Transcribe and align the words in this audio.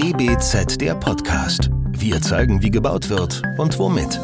DBZ 0.00 0.80
der 0.80 0.94
Podcast. 0.94 1.70
Wir 1.90 2.22
zeigen, 2.22 2.62
wie 2.62 2.70
gebaut 2.70 3.08
wird 3.08 3.42
und 3.58 3.76
womit. 3.80 4.20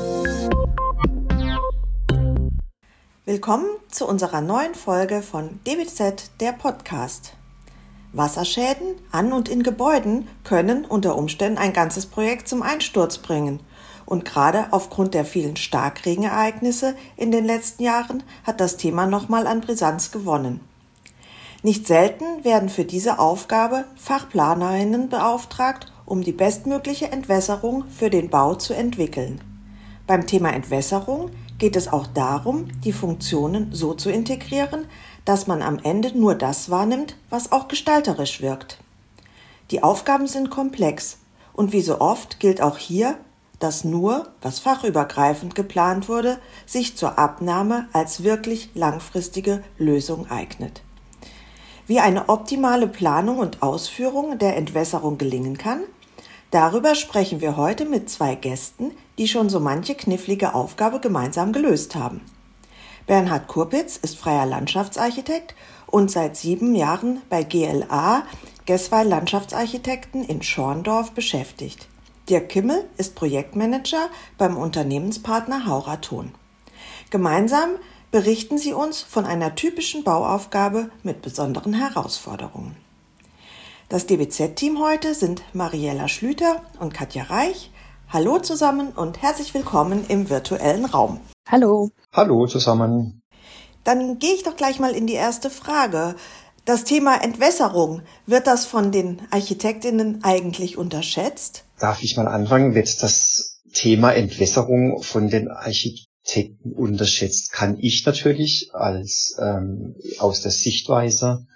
Willkommen 3.25 3.67
zu 3.89 4.07
unserer 4.07 4.41
neuen 4.41 4.77
Folge 4.77 5.21
von 5.21 5.59
DBZ 5.67 6.31
der 6.39 6.53
Podcast. 6.53 7.33
Wasserschäden 8.13 8.95
an 9.11 9.33
und 9.33 9.49
in 9.49 9.65
Gebäuden 9.65 10.29
können 10.45 10.85
unter 10.85 11.17
Umständen 11.17 11.59
ein 11.59 11.73
ganzes 11.73 12.07
Projekt 12.07 12.47
zum 12.47 12.63
Einsturz 12.63 13.19
bringen. 13.19 13.59
Und 14.07 14.25
gerade 14.25 14.69
aufgrund 14.71 15.13
der 15.13 15.25
vielen 15.25 15.57
Starkregenereignisse 15.57 16.95
in 17.17 17.33
den 17.33 17.45
letzten 17.45 17.83
Jahren 17.83 18.23
hat 18.45 18.61
das 18.61 18.77
Thema 18.77 19.07
nochmal 19.09 19.49
an 19.49 19.61
Brisanz 19.61 20.13
gewonnen. 20.13 20.61
Nicht 21.65 21.87
selten 21.87 22.45
werden 22.45 22.69
für 22.69 22.85
diese 22.85 23.19
Aufgabe 23.19 23.87
Fachplanerinnen 23.97 25.09
beauftragt, 25.09 25.91
um 26.05 26.23
die 26.23 26.33
bestmögliche 26.33 27.11
Entwässerung 27.11 27.85
für 27.89 28.11
den 28.11 28.29
Bau 28.29 28.55
zu 28.55 28.75
entwickeln. 28.75 29.41
Beim 30.07 30.27
Thema 30.27 30.53
Entwässerung 30.53 31.31
geht 31.59 31.75
es 31.75 31.91
auch 31.91 32.07
darum, 32.07 32.69
die 32.83 32.93
Funktionen 32.93 33.73
so 33.73 33.95
zu 33.95 34.11
integrieren, 34.11 34.85
dass 35.25 35.47
man 35.47 35.63
am 35.63 35.79
Ende 35.79 36.13
nur 36.15 36.35
das 36.35 36.69
wahrnimmt, 36.69 37.17
was 37.31 37.51
auch 37.51 37.67
gestalterisch 37.67 38.43
wirkt. 38.43 38.77
Die 39.71 39.83
Aufgaben 39.83 40.27
sind 40.27 40.51
komplex 40.51 41.17
und 41.55 41.73
wie 41.73 41.81
so 41.81 41.99
oft 41.99 42.41
gilt 42.41 42.61
auch 42.61 42.77
hier, 42.77 43.17
dass 43.59 43.85
nur, 43.85 44.29
was 44.43 44.59
fachübergreifend 44.59 45.55
geplant 45.55 46.11
wurde, 46.11 46.39
sich 46.67 46.99
zur 46.99 47.19
Abnahme 47.19 47.89
als 47.95 48.23
wirklich 48.23 48.69
langfristige 48.75 49.65
Lösung 49.79 50.31
eignet. 50.31 50.84
Wie 51.87 52.01
eine 52.01 52.31
optimale 52.31 52.87
Planung 52.87 53.39
und 53.39 53.63
Ausführung 53.63 54.39
der 54.39 54.57
Entwässerung 54.57 55.19
gelingen 55.19 55.59
kann, 55.59 55.81
darüber 56.51 56.95
sprechen 56.95 57.43
wir 57.43 57.59
heute 57.59 57.85
mit 57.85 58.09
zwei 58.09 58.35
Gästen, 58.35 58.93
die 59.19 59.29
schon 59.29 59.51
so 59.51 59.61
manche 59.61 59.95
knifflige 59.95 60.55
Aufgabe 60.55 61.01
gemeinsam 61.01 61.53
gelöst 61.53 61.95
haben. 61.95 62.23
Bernhard 63.07 63.49
Kurpitz 63.49 63.99
ist 63.99 64.17
freier 64.17 64.47
Landschaftsarchitekt 64.47 65.55
und 65.87 66.11
seit 66.11 66.37
sieben 66.37 66.75
Jahren 66.75 67.21
bei 67.29 67.43
GLA 67.43 68.23
Gesweil 68.65 69.07
Landschaftsarchitekten 69.07 70.25
in 70.25 70.43
Schorndorf 70.43 71.11
beschäftigt. 71.11 71.87
Dirk 72.31 72.49
Kimmel 72.49 72.89
ist 72.97 73.15
Projektmanager 73.15 74.09
beim 74.39 74.57
Unternehmenspartner 74.57 75.67
Hauraton. 75.67 76.33
Gemeinsam 77.11 77.73
berichten 78.15 78.59
sie 78.59 78.73
uns 78.73 79.01
von 79.03 79.25
einer 79.25 79.57
typischen 79.57 80.05
Bauaufgabe 80.05 80.89
mit 81.03 81.21
besonderen 81.21 81.75
Herausforderungen. 81.75 82.77
Das 83.89 84.07
DBZ-Team 84.07 84.79
heute 84.81 85.17
sind 85.17 85.43
Mariella 85.53 86.07
Schlüter 86.07 86.63
und 86.79 86.95
Katja 86.95 87.25
Reich. 87.25 87.73
Hallo 88.09 88.39
zusammen 88.39 88.93
und 88.93 89.21
herzlich 89.21 89.53
willkommen 89.53 90.05
im 90.07 90.31
virtuellen 90.31 90.85
Raum. 90.85 91.19
Hallo. 91.49 91.91
Hallo 92.13 92.47
zusammen. 92.47 93.21
Dann 93.83 94.21
gehe 94.21 94.35
ich 94.35 94.45
doch 94.45 94.55
gleich 94.55 94.79
mal 94.79 94.95
in 94.95 95.09
die 95.09 95.15
erste 95.15 95.51
Frage. 95.51 96.15
Das 96.65 96.85
Thema 96.85 97.17
Entwässerung, 97.21 98.03
wird 98.27 98.47
das 98.47 98.65
von 98.65 98.93
den 98.93 99.23
Architektinnen 99.33 100.23
eigentlich 100.23 100.79
unterschätzt? 100.79 101.65
Darf 101.81 102.01
ich 102.05 102.17
mal 102.17 102.29
anfangen? 102.29 102.77
Wird 102.77 103.03
das 103.03 103.61
Thema 103.73 104.13
Entwässerung 104.13 105.03
von 105.03 105.31
den 105.31 105.51
Architekten 105.51 106.14
Architekten 106.25 106.73
unterschätzt, 106.73 107.53
kann 107.53 107.77
ich 107.79 108.07
natürlich 108.07 108.71
als 108.73 109.37
ähm, 109.39 109.95
aus 110.19 110.41
der 110.41 110.51
Sichtweise 110.51 111.47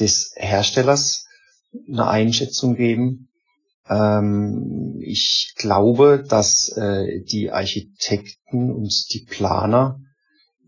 des 0.00 0.32
Herstellers 0.34 1.24
eine 1.88 2.08
Einschätzung 2.08 2.74
geben. 2.74 3.28
Ähm, 3.88 5.00
ich 5.00 5.52
glaube, 5.56 6.24
dass 6.28 6.68
äh, 6.76 7.22
die 7.22 7.52
Architekten 7.52 8.72
und 8.72 8.92
die 9.12 9.24
Planer 9.24 10.00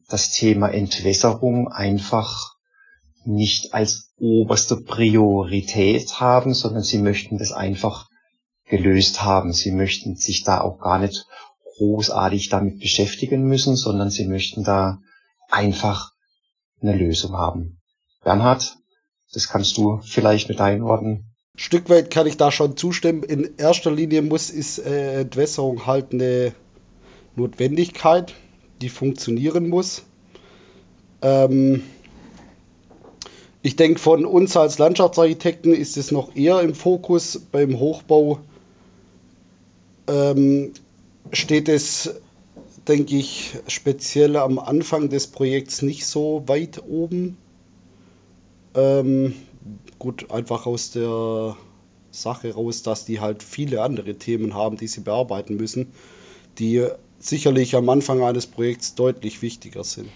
das 0.08 0.30
Thema 0.30 0.68
Entwässerung 0.68 1.68
einfach 1.68 2.54
nicht 3.24 3.74
als 3.74 4.12
oberste 4.16 4.76
Priorität 4.76 6.20
haben, 6.20 6.54
sondern 6.54 6.84
sie 6.84 6.98
möchten 6.98 7.36
das 7.36 7.50
einfach 7.50 8.08
gelöst 8.66 9.22
haben. 9.24 9.52
Sie 9.52 9.72
möchten 9.72 10.14
sich 10.14 10.44
da 10.44 10.60
auch 10.60 10.78
gar 10.78 11.00
nicht 11.00 11.26
großartig 11.78 12.48
damit 12.50 12.80
beschäftigen 12.80 13.44
müssen, 13.44 13.76
sondern 13.76 14.10
sie 14.10 14.26
möchten 14.26 14.64
da 14.64 14.98
einfach 15.50 16.12
eine 16.80 16.96
Lösung 16.96 17.32
haben. 17.32 17.80
Bernhard, 18.22 18.76
das 19.32 19.48
kannst 19.48 19.76
du 19.78 20.00
vielleicht 20.02 20.48
mit 20.48 20.60
deinen 20.60 20.84
Worten. 20.84 21.24
Stück 21.56 21.88
weit 21.88 22.10
kann 22.10 22.26
ich 22.26 22.36
da 22.36 22.52
schon 22.52 22.76
zustimmen. 22.76 23.22
In 23.22 23.56
erster 23.56 23.90
Linie 23.90 24.22
muss 24.22 24.50
ist 24.50 24.78
äh, 24.78 25.22
Entwässerung 25.22 25.86
halt 25.86 26.12
eine 26.12 26.52
Notwendigkeit, 27.34 28.34
die 28.80 28.88
funktionieren 28.88 29.68
muss. 29.68 30.02
Ähm, 31.22 31.82
ich 33.62 33.76
denke, 33.76 33.98
von 33.98 34.24
uns 34.24 34.56
als 34.56 34.78
Landschaftsarchitekten 34.78 35.74
ist 35.74 35.96
es 35.96 36.12
noch 36.12 36.36
eher 36.36 36.60
im 36.60 36.74
Fokus 36.74 37.40
beim 37.50 37.78
Hochbau. 37.78 38.38
Ähm, 40.06 40.72
steht 41.32 41.68
es, 41.68 42.20
denke 42.86 43.16
ich, 43.16 43.56
speziell 43.66 44.36
am 44.36 44.58
Anfang 44.58 45.08
des 45.08 45.26
Projekts 45.26 45.82
nicht 45.82 46.06
so 46.06 46.44
weit 46.46 46.82
oben. 46.86 47.36
Ähm, 48.74 49.34
gut, 49.98 50.30
einfach 50.30 50.66
aus 50.66 50.90
der 50.90 51.56
Sache 52.10 52.54
raus, 52.54 52.82
dass 52.82 53.04
die 53.04 53.20
halt 53.20 53.42
viele 53.42 53.82
andere 53.82 54.14
Themen 54.14 54.54
haben, 54.54 54.76
die 54.76 54.86
sie 54.86 55.00
bearbeiten 55.00 55.56
müssen, 55.56 55.92
die 56.58 56.86
sicherlich 57.18 57.74
am 57.76 57.88
Anfang 57.88 58.22
eines 58.22 58.46
Projekts 58.46 58.94
deutlich 58.94 59.42
wichtiger 59.42 59.84
sind. 59.84 60.08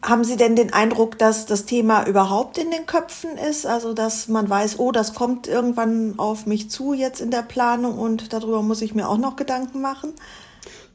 Haben 0.00 0.22
Sie 0.22 0.36
denn 0.36 0.54
den 0.54 0.72
Eindruck, 0.72 1.18
dass 1.18 1.46
das 1.46 1.64
Thema 1.64 2.06
überhaupt 2.06 2.56
in 2.56 2.70
den 2.70 2.86
Köpfen 2.86 3.36
ist? 3.36 3.66
Also, 3.66 3.94
dass 3.94 4.28
man 4.28 4.48
weiß, 4.48 4.78
oh, 4.78 4.92
das 4.92 5.14
kommt 5.14 5.48
irgendwann 5.48 6.14
auf 6.18 6.46
mich 6.46 6.70
zu 6.70 6.92
jetzt 6.92 7.20
in 7.20 7.32
der 7.32 7.42
Planung 7.42 7.98
und 7.98 8.32
darüber 8.32 8.62
muss 8.62 8.80
ich 8.80 8.94
mir 8.94 9.08
auch 9.08 9.18
noch 9.18 9.34
Gedanken 9.34 9.80
machen? 9.80 10.12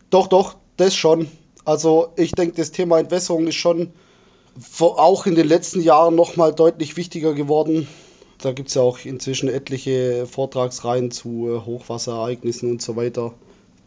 Doch, 0.09 0.27
doch, 0.27 0.55
das 0.77 0.95
schon. 0.95 1.29
Also, 1.65 2.09
ich 2.15 2.31
denke, 2.31 2.55
das 2.55 2.71
Thema 2.71 2.99
Entwässerung 2.99 3.47
ist 3.47 3.55
schon 3.55 3.91
auch 4.79 5.25
in 5.25 5.35
den 5.35 5.47
letzten 5.47 5.81
Jahren 5.81 6.15
nochmal 6.15 6.53
deutlich 6.53 6.95
wichtiger 6.95 7.33
geworden. 7.33 7.87
Da 8.39 8.51
gibt 8.51 8.69
es 8.69 8.75
ja 8.75 8.81
auch 8.81 8.99
inzwischen 9.03 9.49
etliche 9.49 10.27
Vortragsreihen 10.27 11.11
zu 11.11 11.49
äh, 11.49 11.65
Hochwasserereignissen 11.65 12.69
und 12.69 12.81
so 12.81 12.95
weiter. 12.95 13.33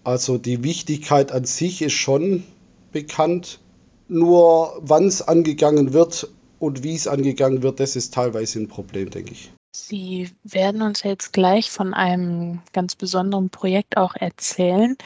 Also 0.05 0.39
die 0.39 0.63
Wichtigkeit 0.63 1.33
an 1.33 1.45
sich 1.45 1.83
ist 1.83 1.93
schon 1.93 2.45
bekannt 2.93 3.61
nur 4.09 4.79
wann 4.81 5.07
es 5.07 5.23
angegangen 5.23 5.93
wird 5.93 6.29
und 6.59 6.83
wie 6.83 6.95
es 6.95 7.07
angegangen 7.07 7.63
wird, 7.63 7.81
das 7.81 7.97
ist 7.97 8.15
teilweise 8.15 8.61
ein 8.61 8.69
Problem, 8.69 9.11
denke 9.11 9.33
ich. 9.33 9.53
Sie 9.75 10.31
werden 10.43 10.81
uns 10.83 11.03
jetzt 11.03 11.33
gleich 11.33 11.71
von 11.71 11.93
einem 11.93 12.61
ganz 12.73 12.97
besonderen 12.97 13.51
Projekt 13.51 13.97
auch 13.97 14.15
erzählen. 14.15 14.97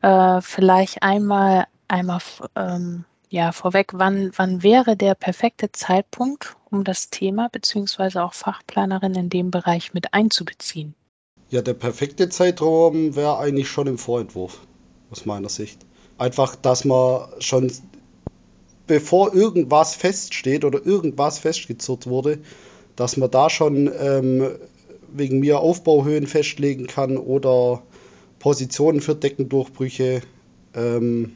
Äh, 0.00 0.40
vielleicht 0.40 1.02
einmal, 1.02 1.66
einmal 1.88 2.20
ähm, 2.54 3.04
ja, 3.30 3.50
vorweg, 3.50 3.92
wann, 3.94 4.30
wann 4.36 4.62
wäre 4.62 4.96
der 4.96 5.14
perfekte 5.14 5.72
Zeitpunkt, 5.72 6.56
um 6.70 6.84
das 6.84 7.10
Thema 7.10 7.48
bzw. 7.48 8.20
auch 8.20 8.34
Fachplanerin 8.34 9.14
in 9.14 9.28
dem 9.28 9.50
Bereich 9.50 9.92
mit 9.92 10.14
einzubeziehen? 10.14 10.94
Ja, 11.48 11.62
der 11.62 11.74
perfekte 11.74 12.28
Zeitraum 12.28 13.16
wäre 13.16 13.38
eigentlich 13.38 13.68
schon 13.68 13.86
im 13.86 13.98
Vorentwurf, 13.98 14.60
aus 15.10 15.26
meiner 15.26 15.48
Sicht. 15.48 15.84
Einfach, 16.18 16.54
dass 16.56 16.84
man 16.84 17.28
schon 17.40 17.72
bevor 18.92 19.32
irgendwas 19.32 19.94
feststeht 19.94 20.66
oder 20.66 20.84
irgendwas 20.84 21.38
festgezurrt 21.38 22.06
wurde, 22.06 22.40
dass 22.94 23.16
man 23.16 23.30
da 23.30 23.48
schon 23.48 23.90
ähm, 23.98 24.50
wegen 25.10 25.40
mir 25.40 25.60
Aufbauhöhen 25.60 26.26
festlegen 26.26 26.86
kann 26.88 27.16
oder 27.16 27.82
Positionen 28.38 29.00
für 29.00 29.14
Deckendurchbrüche. 29.14 30.20
Ähm, 30.74 31.32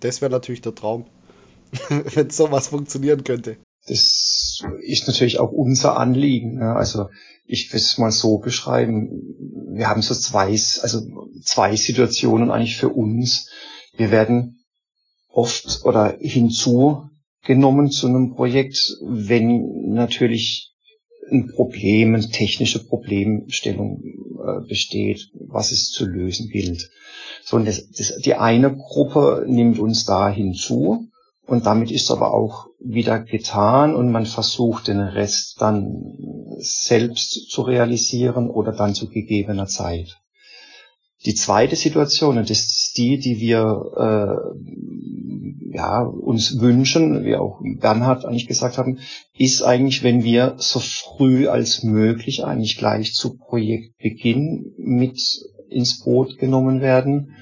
das 0.00 0.22
wäre 0.22 0.32
natürlich 0.32 0.62
der 0.62 0.74
Traum, 0.74 1.04
wenn 2.14 2.30
sowas 2.30 2.68
funktionieren 2.68 3.24
könnte. 3.24 3.58
Das 3.86 4.62
ist 4.80 5.06
natürlich 5.06 5.38
auch 5.38 5.52
unser 5.52 5.98
Anliegen. 5.98 6.60
Ne? 6.60 6.74
Also 6.74 7.10
ich 7.44 7.70
will 7.74 7.80
es 7.80 7.98
mal 7.98 8.10
so 8.10 8.38
beschreiben. 8.38 9.36
Wir 9.74 9.86
haben 9.86 10.00
so 10.00 10.14
zwei, 10.14 10.46
also 10.46 11.02
zwei 11.42 11.76
Situationen 11.76 12.50
eigentlich 12.50 12.78
für 12.78 12.88
uns. 12.88 13.50
Wir 13.98 14.10
werden 14.10 14.59
oft 15.32 15.80
oder 15.84 16.16
hinzugenommen 16.18 17.90
zu 17.90 18.08
einem 18.08 18.34
Projekt, 18.34 18.96
wenn 19.02 19.92
natürlich 19.92 20.72
ein 21.30 21.48
Problem, 21.54 22.14
eine 22.14 22.28
technische 22.28 22.84
Problemstellung 22.84 24.02
äh, 24.02 24.66
besteht, 24.68 25.30
was 25.48 25.70
es 25.70 25.90
zu 25.90 26.06
lösen 26.06 26.48
gilt. 26.48 26.90
So, 27.44 27.56
und 27.56 27.66
das, 27.66 27.88
das, 27.90 28.16
die 28.16 28.34
eine 28.34 28.74
Gruppe 28.74 29.44
nimmt 29.46 29.78
uns 29.78 30.04
da 30.04 30.28
hinzu 30.28 31.10
Und 31.50 31.66
damit 31.66 31.90
ist 31.90 32.12
aber 32.12 32.32
auch 32.32 32.68
wieder 32.78 33.18
getan 33.18 33.96
und 33.96 34.12
man 34.12 34.24
versucht 34.24 34.86
den 34.86 35.00
Rest 35.00 35.56
dann 35.60 36.14
selbst 36.58 37.50
zu 37.50 37.62
realisieren 37.62 38.48
oder 38.48 38.70
dann 38.70 38.94
zu 38.94 39.08
gegebener 39.08 39.66
Zeit. 39.66 40.16
Die 41.26 41.34
zweite 41.34 41.76
Situation, 41.76 42.38
und 42.38 42.48
das 42.48 42.60
ist 42.60 42.96
die, 42.96 43.18
die 43.18 43.40
wir 43.40 43.60
äh, 43.96 45.76
ja, 45.76 46.02
uns 46.02 46.60
wünschen, 46.60 47.24
wie 47.24 47.36
auch 47.36 47.60
Bernhard 47.78 48.24
eigentlich 48.24 48.48
gesagt 48.48 48.78
haben, 48.78 48.98
ist 49.36 49.62
eigentlich, 49.62 50.02
wenn 50.02 50.24
wir 50.24 50.54
so 50.58 50.80
früh 50.80 51.46
als 51.46 51.82
möglich 51.82 52.44
eigentlich 52.44 52.78
gleich 52.78 53.14
zu 53.14 53.36
Projektbeginn 53.36 54.72
mit 54.78 55.20
ins 55.68 56.00
Boot 56.00 56.38
genommen 56.38 56.80
werden 56.80 57.34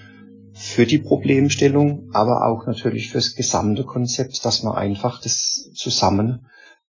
für 0.53 0.85
die 0.85 0.99
Problemstellung, 0.99 2.11
aber 2.13 2.47
auch 2.47 2.67
natürlich 2.67 3.11
fürs 3.11 3.37
gesamte 3.37 3.85
Konzept, 3.85 4.45
dass 4.45 4.65
wir 4.65 4.77
einfach 4.77 5.23
das 5.23 5.71
zusammen 5.75 6.47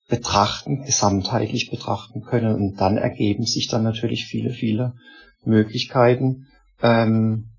betrachten, 0.07 0.85
gesamtheitlich 0.85 1.71
betrachten 1.71 2.23
können. 2.23 2.55
Und 2.55 2.77
dann 2.77 2.99
ergeben 2.99 3.47
sich 3.47 3.69
dann 3.69 3.83
natürlich 3.83 4.27
viele, 4.27 4.51
viele 4.51 4.95
Möglichkeiten, 5.45 6.47
ähm, 6.83 7.51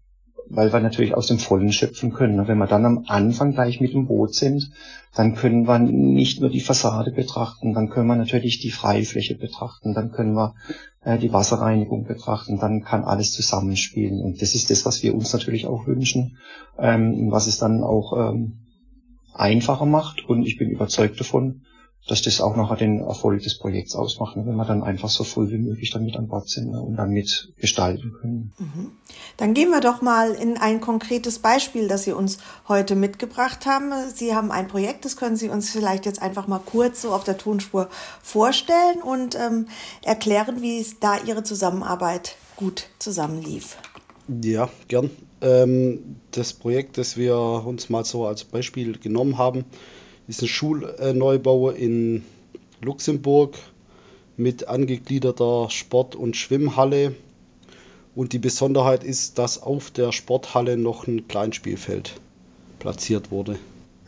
weil 0.49 0.71
wir 0.71 0.79
natürlich 0.79 1.13
aus 1.15 1.27
dem 1.27 1.39
Vollen 1.39 1.71
schöpfen 1.71 2.13
können. 2.13 2.47
Wenn 2.47 2.57
wir 2.57 2.67
dann 2.67 2.85
am 2.85 3.05
Anfang 3.07 3.53
gleich 3.53 3.81
mit 3.81 3.93
dem 3.93 4.07
Boot 4.07 4.35
sind, 4.35 4.71
dann 5.15 5.35
können 5.35 5.67
wir 5.67 5.79
nicht 5.79 6.41
nur 6.41 6.49
die 6.49 6.61
Fassade 6.61 7.11
betrachten, 7.11 7.73
dann 7.73 7.89
können 7.89 8.07
wir 8.07 8.15
natürlich 8.15 8.59
die 8.59 8.71
Freifläche 8.71 9.35
betrachten, 9.35 9.93
dann 9.93 10.11
können 10.11 10.33
wir 10.33 10.55
äh, 11.03 11.17
die 11.17 11.33
Wasserreinigung 11.33 12.03
betrachten, 12.05 12.59
dann 12.59 12.83
kann 12.83 13.03
alles 13.03 13.31
zusammenspielen. 13.31 14.21
Und 14.21 14.41
das 14.41 14.55
ist 14.55 14.69
das, 14.69 14.85
was 14.85 15.01
wir 15.03 15.15
uns 15.15 15.33
natürlich 15.33 15.67
auch 15.67 15.87
wünschen, 15.87 16.37
ähm, 16.77 17.31
was 17.31 17.47
es 17.47 17.57
dann 17.57 17.81
auch 17.81 18.33
ähm, 18.33 18.59
einfacher 19.33 19.85
macht. 19.85 20.25
Und 20.25 20.45
ich 20.45 20.57
bin 20.57 20.69
überzeugt 20.69 21.19
davon, 21.19 21.61
dass 22.07 22.21
das 22.21 22.39
auch 22.39 22.55
nachher 22.55 22.75
den 22.75 22.99
Erfolg 22.99 23.41
des 23.41 23.57
Projekts 23.57 23.95
ausmacht, 23.95 24.37
ne, 24.37 24.45
wenn 24.45 24.55
wir 24.55 24.65
dann 24.65 24.83
einfach 24.83 25.09
so 25.09 25.23
früh 25.23 25.49
wie 25.49 25.57
möglich 25.57 25.89
dann 25.89 26.05
mit 26.05 26.15
an 26.15 26.27
Bord 26.27 26.47
sind 26.47 26.71
ne, 26.71 26.81
und 26.81 26.95
dann 26.97 27.09
mit 27.09 27.53
gestalten 27.57 28.13
können. 28.19 28.53
Mhm. 28.59 28.91
Dann 29.37 29.53
gehen 29.53 29.71
wir 29.71 29.81
doch 29.81 30.01
mal 30.01 30.31
in 30.31 30.57
ein 30.57 30.81
konkretes 30.81 31.39
Beispiel, 31.39 31.87
das 31.87 32.03
Sie 32.03 32.11
uns 32.11 32.37
heute 32.67 32.95
mitgebracht 32.95 33.65
haben. 33.65 33.91
Sie 34.13 34.35
haben 34.35 34.51
ein 34.51 34.67
Projekt, 34.67 35.05
das 35.05 35.17
können 35.17 35.35
Sie 35.35 35.49
uns 35.49 35.71
vielleicht 35.71 36.05
jetzt 36.05 36.21
einfach 36.21 36.47
mal 36.47 36.61
kurz 36.63 37.01
so 37.01 37.11
auf 37.11 37.23
der 37.23 37.37
Tonspur 37.37 37.89
vorstellen 38.21 39.01
und 39.03 39.35
ähm, 39.35 39.67
erklären, 40.03 40.61
wie 40.61 40.79
es 40.79 40.99
da 40.99 41.17
Ihre 41.25 41.43
Zusammenarbeit 41.43 42.35
gut 42.55 42.87
zusammenlief. 42.99 43.77
Ja, 44.43 44.69
gern. 44.87 45.09
Ähm, 45.41 46.17
das 46.31 46.53
Projekt, 46.53 46.97
das 46.97 47.17
wir 47.17 47.37
uns 47.37 47.89
mal 47.89 48.05
so 48.05 48.25
als 48.25 48.43
Beispiel 48.43 48.97
genommen 48.97 49.37
haben, 49.37 49.65
ist 50.27 50.41
ein 50.41 50.47
Schulneubau 50.47 51.69
in 51.69 52.23
Luxemburg 52.81 53.55
mit 54.37 54.67
angegliederter 54.67 55.69
Sport- 55.69 56.15
und 56.15 56.35
Schwimmhalle. 56.35 57.15
Und 58.15 58.31
die 58.31 58.39
Besonderheit 58.39 59.03
ist, 59.03 59.37
dass 59.37 59.61
auf 59.61 59.91
der 59.91 60.11
Sporthalle 60.11 60.77
noch 60.77 61.05
ein 61.07 61.27
Kleinspielfeld 61.27 62.15
platziert 62.79 63.29
wurde. 63.29 63.57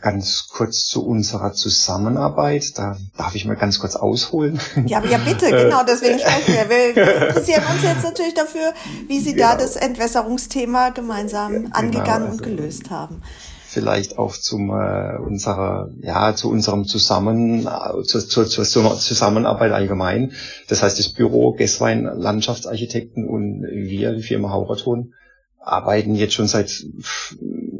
Ganz 0.00 0.48
kurz 0.48 0.86
zu 0.86 1.04
unserer 1.04 1.52
Zusammenarbeit. 1.52 2.78
Da 2.78 2.96
darf 3.16 3.34
ich 3.34 3.44
mal 3.44 3.56
ganz 3.56 3.80
kurz 3.80 3.96
ausholen. 3.96 4.60
Ja, 4.86 5.04
ja 5.04 5.18
bitte, 5.18 5.50
genau, 5.50 5.82
deswegen 5.82 6.18
sprechen 6.20 6.54
wir. 6.54 6.68
Wir 6.70 7.26
interessieren 7.28 7.64
uns 7.74 7.82
jetzt 7.82 8.04
natürlich 8.04 8.34
dafür, 8.34 8.72
wie 9.08 9.18
Sie 9.18 9.34
genau. 9.34 9.48
da 9.48 9.56
das 9.56 9.76
Entwässerungsthema 9.76 10.90
gemeinsam 10.90 11.52
genau, 11.52 11.76
angegangen 11.76 12.30
also, 12.30 12.38
und 12.38 12.42
gelöst 12.42 12.90
haben 12.90 13.22
vielleicht 13.68 14.18
auch 14.18 14.34
zum 14.34 14.70
äh, 14.70 15.18
unserer 15.18 15.90
ja 16.00 16.34
zu 16.34 16.50
unserem 16.50 16.86
Zusammen 16.86 17.66
äh, 17.66 18.02
zu, 18.02 18.20
zu, 18.26 18.44
zur 18.44 18.64
Zusammenarbeit 18.64 19.72
allgemein. 19.72 20.32
Das 20.68 20.82
heißt, 20.82 20.98
das 20.98 21.10
Büro 21.10 21.52
Gesswein 21.52 22.04
Landschaftsarchitekten 22.04 23.28
und 23.28 23.62
wir, 23.62 24.14
die 24.14 24.22
Firma 24.22 24.50
Hauraton, 24.50 25.12
arbeiten 25.60 26.14
jetzt 26.14 26.34
schon 26.34 26.48
seit 26.48 26.82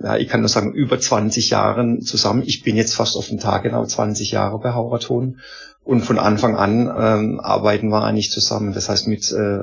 ja, 0.02 0.16
ich 0.16 0.28
kann 0.28 0.40
nur 0.40 0.48
sagen 0.48 0.72
über 0.72 1.00
20 1.00 1.50
Jahren 1.50 2.02
zusammen. 2.02 2.42
Ich 2.46 2.62
bin 2.62 2.76
jetzt 2.76 2.94
fast 2.94 3.16
auf 3.16 3.28
den 3.28 3.38
Tag 3.40 3.62
genau 3.62 3.84
20 3.84 4.30
Jahre 4.30 4.58
bei 4.58 4.72
Hauraton 4.72 5.38
und 5.84 6.02
von 6.02 6.18
Anfang 6.18 6.54
an 6.54 6.82
ähm, 6.82 7.40
arbeiten 7.40 7.88
wir 7.88 8.04
eigentlich 8.04 8.30
zusammen. 8.30 8.74
Das 8.74 8.90
heißt 8.90 9.08
mit 9.08 9.32
äh, 9.32 9.58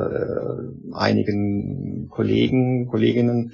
einigen 0.93 2.09
Kollegen, 2.09 2.87
Kolleginnen 2.87 3.53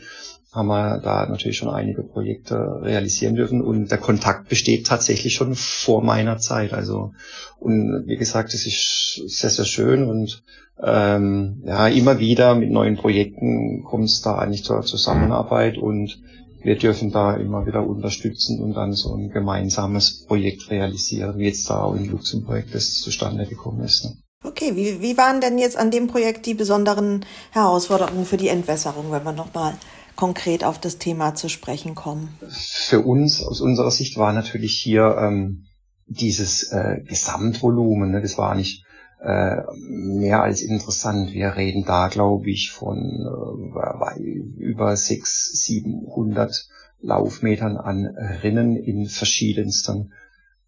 haben 0.51 0.67
wir 0.67 0.99
da 0.99 1.25
natürlich 1.27 1.57
schon 1.57 1.69
einige 1.69 2.03
Projekte 2.03 2.81
realisieren 2.81 3.35
dürfen 3.35 3.61
und 3.61 3.89
der 3.89 3.97
Kontakt 3.97 4.49
besteht 4.49 4.85
tatsächlich 4.85 5.33
schon 5.33 5.55
vor 5.55 6.03
meiner 6.03 6.37
Zeit. 6.39 6.73
Also 6.73 7.13
und 7.59 8.03
wie 8.07 8.17
gesagt, 8.17 8.53
es 8.53 8.65
ist 8.65 9.21
sehr, 9.27 9.49
sehr 9.49 9.65
schön 9.65 10.09
und 10.09 10.43
ähm, 10.83 11.63
ja, 11.65 11.87
immer 11.87 12.19
wieder 12.19 12.55
mit 12.55 12.69
neuen 12.71 12.97
Projekten 12.97 13.83
kommt 13.83 14.05
es 14.05 14.21
da 14.21 14.35
eigentlich 14.39 14.63
zur 14.63 14.81
Zusammenarbeit 14.81 15.77
und 15.77 16.19
wir 16.63 16.77
dürfen 16.77 17.11
da 17.11 17.35
immer 17.35 17.65
wieder 17.65 17.85
unterstützen 17.87 18.59
und 18.59 18.73
dann 18.73 18.93
so 18.93 19.15
ein 19.15 19.29
gemeinsames 19.29 20.25
Projekt 20.25 20.69
realisieren, 20.69 21.37
wie 21.37 21.45
jetzt 21.45 21.69
da 21.69 21.83
auch 21.83 21.95
in 21.95 22.09
Luxemburg 22.09 22.65
das 22.71 22.99
zustande 22.99 23.45
gekommen 23.45 23.81
ist. 23.81 24.03
Ne? 24.03 24.17
Okay, 24.43 24.75
wie, 24.75 25.01
wie 25.01 25.17
waren 25.17 25.39
denn 25.39 25.57
jetzt 25.59 25.77
an 25.77 25.91
dem 25.91 26.07
Projekt 26.07 26.45
die 26.45 26.55
besonderen 26.55 27.25
Herausforderungen 27.51 28.25
für 28.25 28.37
die 28.37 28.47
Entwässerung, 28.47 29.11
wenn 29.11 29.23
wir 29.23 29.33
nochmal 29.33 29.75
konkret 30.15 30.63
auf 30.63 30.79
das 30.79 30.97
Thema 30.97 31.35
zu 31.35 31.49
sprechen 31.49 31.95
kommen? 31.95 32.37
Für 32.49 33.01
uns, 33.01 33.43
aus 33.43 33.61
unserer 33.61 33.91
Sicht, 33.91 34.17
war 34.17 34.33
natürlich 34.33 34.73
hier 34.73 35.17
ähm, 35.19 35.65
dieses 36.05 36.71
äh, 36.71 37.01
Gesamtvolumen, 37.05 38.11
ne, 38.11 38.21
das 38.21 38.37
war 38.37 38.55
nicht 38.55 38.85
äh, 39.21 39.57
mehr 39.77 40.41
als 40.41 40.61
interessant. 40.61 41.31
Wir 41.31 41.55
reden 41.55 41.85
da, 41.85 42.07
glaube 42.07 42.49
ich, 42.49 42.71
von 42.71 42.97
äh, 42.97 44.21
über 44.21 44.95
600, 44.95 45.27
700 45.27 46.67
Laufmetern 47.01 47.77
an 47.77 48.07
Rinnen 48.43 48.75
in 48.75 49.07
verschiedensten 49.07 50.13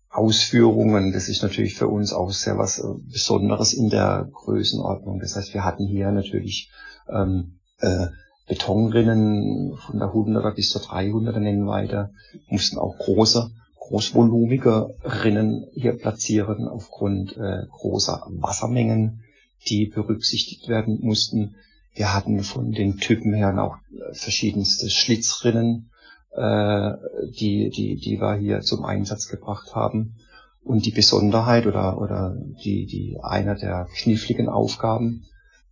Ausführungen. 0.09 1.11
Das 1.11 1.27
ist 1.27 1.41
natürlich 1.41 1.75
für 1.75 1.87
uns 1.87 2.13
auch 2.13 2.31
sehr 2.31 2.57
was 2.57 2.79
äh, 2.79 2.83
Besonderes 3.11 3.73
in 3.73 3.89
der 3.89 4.29
Größenordnung. 4.31 5.19
Das 5.19 5.35
heißt, 5.35 5.53
wir 5.53 5.65
hatten 5.65 5.87
hier 5.87 6.11
natürlich 6.11 6.71
ähm, 7.09 7.59
äh, 7.79 8.07
Betonrinnen 8.47 9.77
von 9.77 9.99
der 9.99 10.09
100er 10.09 10.53
bis 10.53 10.69
zur 10.69 10.81
300er 10.81 11.39
nennen 11.39 11.67
weiter, 11.67 12.11
mussten 12.47 12.77
auch 12.77 12.97
große, 12.97 13.51
großvolumige 13.79 14.95
Rinnen 15.03 15.67
hier 15.73 15.93
platzieren 15.93 16.67
aufgrund 16.67 17.37
äh, 17.37 17.65
großer 17.71 18.25
Wassermengen, 18.29 19.23
die 19.67 19.85
berücksichtigt 19.85 20.67
werden 20.67 20.99
mussten. 21.01 21.55
Wir 21.93 22.13
hatten 22.13 22.43
von 22.43 22.71
den 22.71 22.97
Typen 22.97 23.33
her 23.33 23.57
auch 23.61 23.77
äh, 23.93 24.13
verschiedenste 24.13 24.89
Schlitzrinnen, 24.89 25.89
äh, 26.31 26.91
die, 27.39 27.69
die, 27.69 27.95
die 27.95 28.19
wir 28.19 28.35
hier 28.35 28.61
zum 28.61 28.83
Einsatz 28.83 29.29
gebracht 29.29 29.73
haben. 29.73 30.15
Und 30.63 30.85
die 30.85 30.91
Besonderheit 30.91 31.65
oder, 31.65 31.99
oder 31.99 32.35
die, 32.63 32.85
die 32.85 33.17
einer 33.21 33.55
der 33.55 33.87
kniffligen 33.95 34.49
Aufgaben 34.49 35.25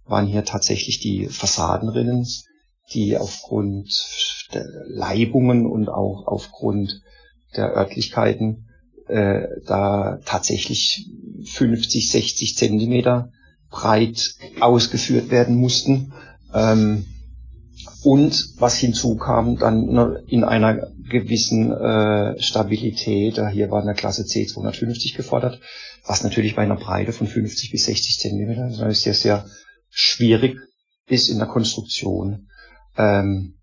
waren 0.06 0.28
hier 0.28 0.44
tatsächlich 0.44 1.00
die 1.00 1.28
Fassadenrinnen, 1.28 2.26
die 2.94 3.18
aufgrund 3.18 3.90
der 4.54 4.66
Leibungen 4.88 5.66
und 5.66 5.90
auch 5.90 6.28
aufgrund 6.28 7.02
der 7.56 7.76
Örtlichkeiten 7.76 8.68
äh, 9.08 9.48
da 9.66 10.20
tatsächlich 10.26 11.10
50, 11.46 12.12
60 12.12 12.58
Zentimeter 12.58 13.32
breit 13.70 14.36
ausgeführt 14.60 15.32
werden 15.32 15.56
mussten. 15.56 16.14
Ähm, 16.54 17.06
und 18.04 18.56
was 18.58 18.78
hinzukam, 18.78 19.58
dann 19.58 20.18
in 20.28 20.44
einer 20.44 20.92
gewissen 21.10 21.72
äh, 21.72 22.42
Stabilität, 22.42 23.40
hier 23.52 23.70
war 23.70 23.82
eine 23.82 23.94
Klasse 23.94 24.24
C250 24.24 25.16
gefordert, 25.16 25.60
was 26.06 26.24
natürlich 26.24 26.56
bei 26.56 26.64
einer 26.64 26.78
Breite 26.78 27.12
von 27.12 27.28
50 27.28 27.72
bis 27.72 27.86
60 27.86 28.20
Zentimeter, 28.20 28.94
sehr, 28.94 29.14
sehr 29.14 29.46
schwierig 29.90 30.58
ist 31.08 31.30
in 31.30 31.38
der 31.38 31.48
Konstruktion. 31.48 32.48
Ähm, 32.98 33.56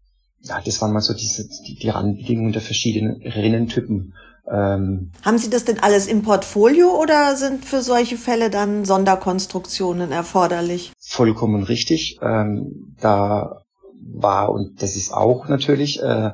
ja, 0.43 0.61
das 0.65 0.81
waren 0.81 0.93
mal 0.93 1.01
so 1.01 1.15
diese, 1.15 1.49
die, 1.67 1.77
die 1.77 1.89
Randbedingungen 1.89 2.53
der 2.53 2.63
verschiedenen 2.63 3.23
Rinnentypen. 3.23 4.15
Ähm, 4.51 5.13
Haben 5.25 5.39
Sie 5.39 5.51
das 5.51 5.65
denn 5.65 5.81
alles 5.81 6.07
im 6.07 6.23
Portfolio 6.23 7.01
oder 7.01 7.37
sind 7.37 7.65
für 7.65 7.83
solche 7.83 8.17
Fälle 8.17 8.51
dann 8.51 8.85
Sonderkonstruktionen 8.85 10.11
erforderlich? 10.11 10.93
Vollkommen 10.99 11.65
richtig. 11.65 12.19
Ähm, 12.23 12.95
da 13.01 13.63
war, 14.01 14.51
und 14.51 14.81
das 14.83 14.97
ist 14.97 15.13
auch 15.13 15.49
natürlich 15.49 16.01
äh, 16.01 16.31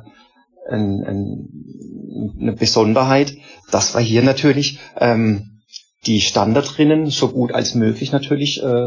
ein, 0.69 1.05
ein, 1.05 2.35
eine 2.41 2.53
Besonderheit, 2.53 3.35
dass 3.71 3.95
wir 3.95 4.01
hier 4.01 4.23
natürlich 4.23 4.79
ähm, 4.97 5.61
die 6.07 6.21
Standardrinnen 6.21 7.07
so 7.07 7.29
gut 7.29 7.53
als 7.53 7.75
möglich 7.75 8.13
natürlich 8.13 8.63
äh, 8.63 8.85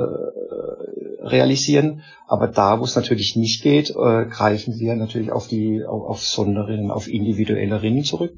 realisieren. 1.32 2.04
Aber 2.28 2.48
da, 2.48 2.80
wo 2.80 2.84
es 2.84 2.96
natürlich 2.96 3.36
nicht 3.36 3.64
geht, 3.64 3.90
äh, 3.92 4.26
greifen 4.26 4.80
wir 4.80 4.96
natürlich 4.96 5.32
auf 5.32 5.48
die 5.48 5.86
auf, 5.86 6.04
auf 6.04 6.24
Sonderrinnen, 6.24 6.92
auf 6.92 7.08
individuelle 7.08 7.82
Rinnen 7.82 8.04
zurück 8.04 8.34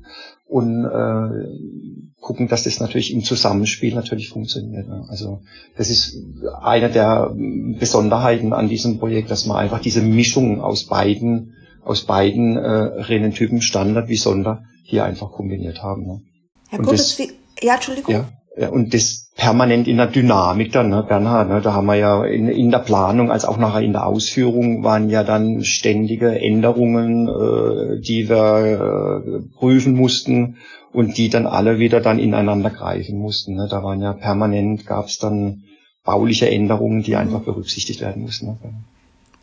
und 0.47 0.85
äh, 0.85 2.19
gucken, 2.21 2.47
dass 2.47 2.63
das 2.63 2.79
natürlich 2.79 3.13
im 3.13 3.23
Zusammenspiel 3.23 3.95
natürlich 3.95 4.29
funktioniert. 4.29 4.87
Ne? 4.87 5.05
Also 5.09 5.41
das 5.77 5.89
ist 5.89 6.17
eine 6.61 6.89
der 6.89 7.33
Besonderheiten 7.79 8.53
an 8.53 8.69
diesem 8.69 8.99
Projekt, 8.99 9.31
dass 9.31 9.45
man 9.45 9.57
einfach 9.57 9.79
diese 9.79 10.01
Mischung 10.01 10.61
aus 10.61 10.85
beiden 10.85 11.55
aus 11.83 12.05
beiden 12.05 12.57
äh, 12.57 12.69
Rennentypen 12.69 13.61
Standard 13.61 14.09
wie 14.09 14.17
Sonder 14.17 14.63
hier 14.83 15.05
einfach 15.05 15.31
kombiniert 15.31 15.81
haben. 15.81 16.05
Ne? 16.05 16.21
Herr 16.69 16.79
wie, 16.85 17.31
ja, 17.61 17.75
Entschuldigung. 17.75 18.13
Ja, 18.13 18.29
und 18.67 18.93
das 18.93 19.31
permanent 19.35 19.87
in 19.87 19.97
der 19.97 20.07
Dynamik 20.07 20.71
dann, 20.73 20.89
ne, 20.89 21.03
Bernhard, 21.07 21.49
ne, 21.49 21.61
da 21.61 21.73
haben 21.73 21.85
wir 21.85 21.95
ja 21.95 22.25
in, 22.25 22.49
in 22.49 22.71
der 22.71 22.79
Planung 22.79 23.31
als 23.31 23.45
auch 23.45 23.57
nachher 23.57 23.81
in 23.81 23.93
der 23.93 24.05
Ausführung 24.05 24.83
waren 24.83 25.09
ja 25.09 25.23
dann 25.23 25.63
ständige 25.63 26.39
Änderungen, 26.39 27.27
äh, 27.27 28.01
die 28.01 28.27
wir 28.27 29.21
äh, 29.23 29.57
prüfen 29.57 29.95
mussten 29.95 30.57
und 30.91 31.17
die 31.17 31.29
dann 31.29 31.45
alle 31.45 31.79
wieder 31.79 32.01
dann 32.01 32.19
ineinander 32.19 32.69
greifen 32.69 33.17
mussten. 33.17 33.55
Ne. 33.55 33.67
Da 33.69 33.81
waren 33.83 34.01
ja 34.01 34.13
permanent, 34.13 34.85
gab 34.85 35.05
es 35.05 35.19
dann 35.19 35.63
bauliche 36.03 36.49
Änderungen, 36.49 37.03
die 37.03 37.11
mhm. 37.11 37.17
einfach 37.17 37.41
berücksichtigt 37.41 38.01
werden 38.01 38.23
mussten. 38.23 38.47
Ne. 38.47 38.57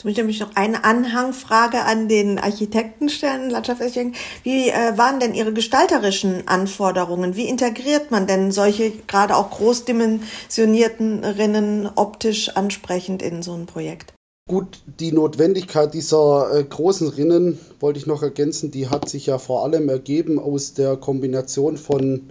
Möchte 0.07 0.23
ich 0.23 0.39
noch 0.39 0.55
eine 0.55 0.85
Anhangfrage 0.85 1.83
an 1.83 2.07
den 2.07 2.39
Architekten 2.39 3.09
stellen, 3.09 3.51
Landschaftsarchitekten. 3.51 4.15
Wie 4.45 4.69
äh, 4.69 4.97
waren 4.97 5.19
denn 5.19 5.35
Ihre 5.35 5.53
gestalterischen 5.53 6.47
Anforderungen? 6.47 7.35
Wie 7.35 7.49
integriert 7.49 8.13
man 8.13 8.29
denn 8.29 8.53
solche 8.53 8.93
gerade 9.09 9.35
auch 9.35 9.51
großdimensionierten 9.51 11.25
Rinnen 11.25 11.91
optisch 11.97 12.51
ansprechend 12.51 13.21
in 13.21 13.43
so 13.43 13.55
ein 13.55 13.67
Projekt? 13.67 14.15
Gut, 14.49 14.81
die 15.01 15.11
Notwendigkeit 15.11 15.93
dieser 15.93 16.55
äh, 16.55 16.63
großen 16.63 17.09
Rinnen, 17.09 17.59
wollte 17.81 17.99
ich 17.99 18.07
noch 18.07 18.23
ergänzen, 18.23 18.71
die 18.71 18.89
hat 18.89 19.09
sich 19.09 19.27
ja 19.27 19.39
vor 19.39 19.65
allem 19.65 19.89
ergeben 19.89 20.39
aus 20.39 20.75
der 20.75 20.97
Kombination 20.97 21.77
von, 21.79 22.31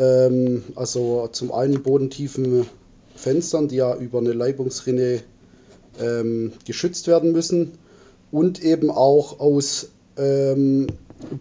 ähm, 0.00 0.64
also 0.74 1.28
zum 1.30 1.52
einen 1.52 1.80
bodentiefen 1.84 2.66
Fenstern, 3.14 3.68
die 3.68 3.76
ja 3.76 3.94
über 3.94 4.18
eine 4.18 4.32
Leibungsrinne 4.32 5.22
ähm, 6.00 6.52
geschützt 6.64 7.06
werden 7.06 7.32
müssen 7.32 7.72
und 8.32 8.62
eben 8.62 8.90
auch 8.90 9.40
aus 9.40 9.90
ähm, 10.16 10.88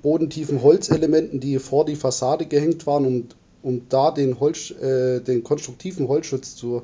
bodentiefen 0.02 0.62
Holzelementen, 0.62 1.40
die 1.40 1.60
vor 1.60 1.86
die 1.86 1.96
Fassade 1.96 2.46
gehängt 2.46 2.86
waren, 2.88 3.06
um, 3.06 3.26
um 3.62 3.82
da 3.90 4.12
den, 4.12 4.40
Holz, 4.40 4.72
äh, 4.72 5.20
den 5.20 5.44
konstruktiven 5.44 6.08
Holzschutz 6.08 6.56
zu 6.56 6.84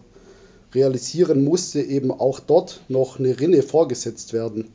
realisieren, 0.74 1.44
musste 1.44 1.82
eben 1.82 2.12
auch 2.12 2.40
dort 2.40 2.82
noch 2.90 3.20
eine 3.20 3.40
Rinne 3.40 3.64
vorgesetzt 3.64 4.34
werden. 4.34 4.70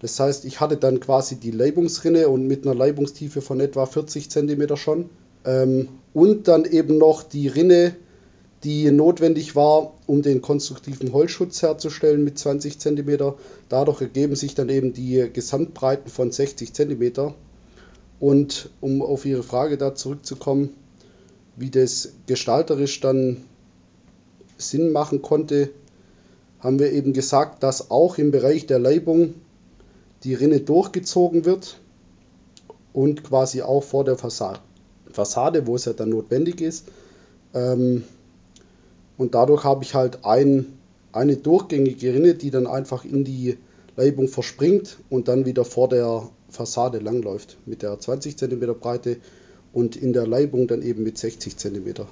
Das 0.00 0.18
heißt, 0.20 0.44
ich 0.44 0.60
hatte 0.60 0.76
dann 0.76 1.00
quasi 1.00 1.36
die 1.36 1.50
Leibungsrinne 1.50 2.28
und 2.28 2.46
mit 2.46 2.64
einer 2.64 2.74
Leibungstiefe 2.74 3.40
von 3.40 3.60
etwa 3.60 3.86
40 3.86 4.30
cm 4.30 4.76
schon. 4.76 5.10
Ähm, 5.44 5.88
und 6.14 6.48
dann 6.48 6.64
eben 6.64 6.98
noch 6.98 7.22
die 7.22 7.48
Rinne, 7.48 7.96
die 8.64 8.90
notwendig 8.90 9.54
war, 9.54 9.94
um 10.06 10.22
den 10.22 10.42
konstruktiven 10.42 11.12
Holzschutz 11.12 11.62
herzustellen 11.62 12.24
mit 12.24 12.38
20 12.38 12.78
cm. 12.78 13.34
Dadurch 13.68 14.00
ergeben 14.00 14.34
sich 14.34 14.54
dann 14.54 14.68
eben 14.68 14.92
die 14.92 15.30
Gesamtbreiten 15.32 16.10
von 16.10 16.32
60 16.32 16.72
cm. 16.72 17.32
Und 18.18 18.70
um 18.80 19.00
auf 19.00 19.24
Ihre 19.24 19.44
Frage 19.44 19.78
da 19.78 19.94
zurückzukommen, 19.94 20.70
wie 21.56 21.70
das 21.70 22.10
gestalterisch 22.26 23.00
dann 23.00 23.38
Sinn 24.56 24.90
machen 24.90 25.22
konnte, 25.22 25.70
haben 26.58 26.80
wir 26.80 26.92
eben 26.92 27.12
gesagt, 27.12 27.62
dass 27.62 27.92
auch 27.92 28.18
im 28.18 28.32
Bereich 28.32 28.66
der 28.66 28.80
Leibung 28.80 29.34
die 30.24 30.34
Rinne 30.34 30.60
durchgezogen 30.60 31.44
wird 31.44 31.78
und 32.92 33.22
quasi 33.22 33.62
auch 33.62 33.84
vor 33.84 34.04
der 34.04 34.16
Fassade, 34.16 34.58
Fassade 35.12 35.68
wo 35.68 35.76
es 35.76 35.84
ja 35.84 35.92
dann 35.92 36.08
notwendig 36.08 36.60
ist, 36.60 36.86
ähm, 37.54 38.02
und 39.18 39.34
dadurch 39.34 39.64
habe 39.64 39.84
ich 39.84 39.94
halt 39.94 40.24
ein, 40.24 40.78
eine 41.12 41.36
durchgängige 41.36 42.14
Rinne, 42.14 42.34
die 42.34 42.50
dann 42.50 42.66
einfach 42.66 43.04
in 43.04 43.24
die 43.24 43.58
Leibung 43.96 44.28
verspringt 44.28 44.96
und 45.10 45.28
dann 45.28 45.44
wieder 45.44 45.64
vor 45.64 45.88
der 45.88 46.30
Fassade 46.48 47.00
langläuft 47.00 47.58
mit 47.66 47.82
der 47.82 47.98
20 47.98 48.38
cm 48.38 48.78
Breite 48.78 49.18
und 49.72 49.96
in 49.96 50.12
der 50.12 50.26
Leibung 50.26 50.68
dann 50.68 50.82
eben 50.82 51.02
mit 51.02 51.18
60 51.18 51.56
cm. 51.56 52.06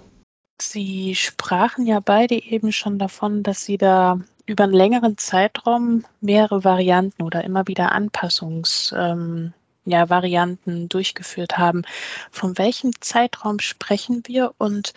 Sie 0.60 1.14
sprachen 1.14 1.86
ja 1.86 2.00
beide 2.00 2.34
eben 2.34 2.72
schon 2.72 2.98
davon, 2.98 3.42
dass 3.42 3.64
Sie 3.64 3.78
da 3.78 4.20
über 4.46 4.64
einen 4.64 4.72
längeren 4.72 5.16
Zeitraum 5.18 6.04
mehrere 6.20 6.64
Varianten 6.64 7.22
oder 7.22 7.44
immer 7.44 7.66
wieder 7.66 7.92
Anpassungsvarianten 7.92 9.52
ähm, 9.86 10.78
ja, 10.80 10.86
durchgeführt 10.88 11.58
haben. 11.58 11.82
Von 12.30 12.56
welchem 12.58 12.92
Zeitraum 13.00 13.60
sprechen 13.60 14.22
wir 14.26 14.54
und 14.58 14.92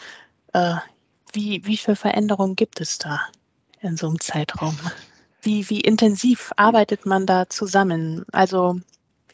äh, 0.54 0.76
wie, 1.34 1.66
wie 1.66 1.78
viel 1.78 1.96
Veränderungen 1.96 2.56
gibt 2.56 2.82
es 2.82 2.98
da 2.98 3.22
in 3.82 3.98
so 3.98 4.08
einem 4.08 4.20
Zeitraum? 4.20 4.78
Wie, 5.42 5.70
wie 5.70 5.82
intensiv 5.82 6.52
arbeitet 6.58 7.06
man 7.06 7.26
da 7.26 7.48
zusammen? 7.50 8.26
Also 8.32 8.80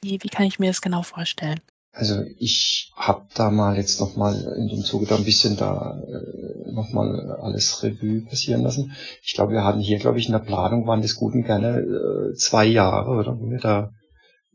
wie, 0.02 0.22
wie 0.22 0.30
kann 0.30 0.46
ich 0.46 0.60
mir 0.60 0.68
das 0.68 0.82
genau 0.82 1.02
vorstellen? 1.02 1.60
Also 1.92 2.24
ich 2.38 2.92
habe 2.96 3.26
da 3.36 3.50
mal 3.50 3.78
jetzt 3.78 4.02
nochmal 4.02 4.36
in 4.58 4.68
dem 4.68 4.84
Zuge 4.84 5.06
da 5.06 5.16
ein 5.16 5.24
bisschen 5.24 5.56
da 5.56 5.98
äh, 6.06 6.72
nochmal 6.72 7.38
alles 7.42 7.82
Revue 7.84 8.22
passieren 8.22 8.64
lassen. 8.64 8.92
Ich 9.24 9.34
glaube, 9.34 9.54
wir 9.54 9.64
hatten 9.64 9.80
hier, 9.80 9.98
glaube 9.98 10.20
ich, 10.20 10.26
in 10.26 10.34
der 10.34 10.40
Planung 10.40 10.86
waren 10.88 11.02
das 11.02 11.16
guten 11.16 11.44
gerne 11.44 11.80
äh, 11.80 12.34
zwei 12.36 12.66
Jahre, 12.66 13.12
oder 13.12 13.40
wo 13.40 13.50
wir 13.50 13.60
da 13.60 13.92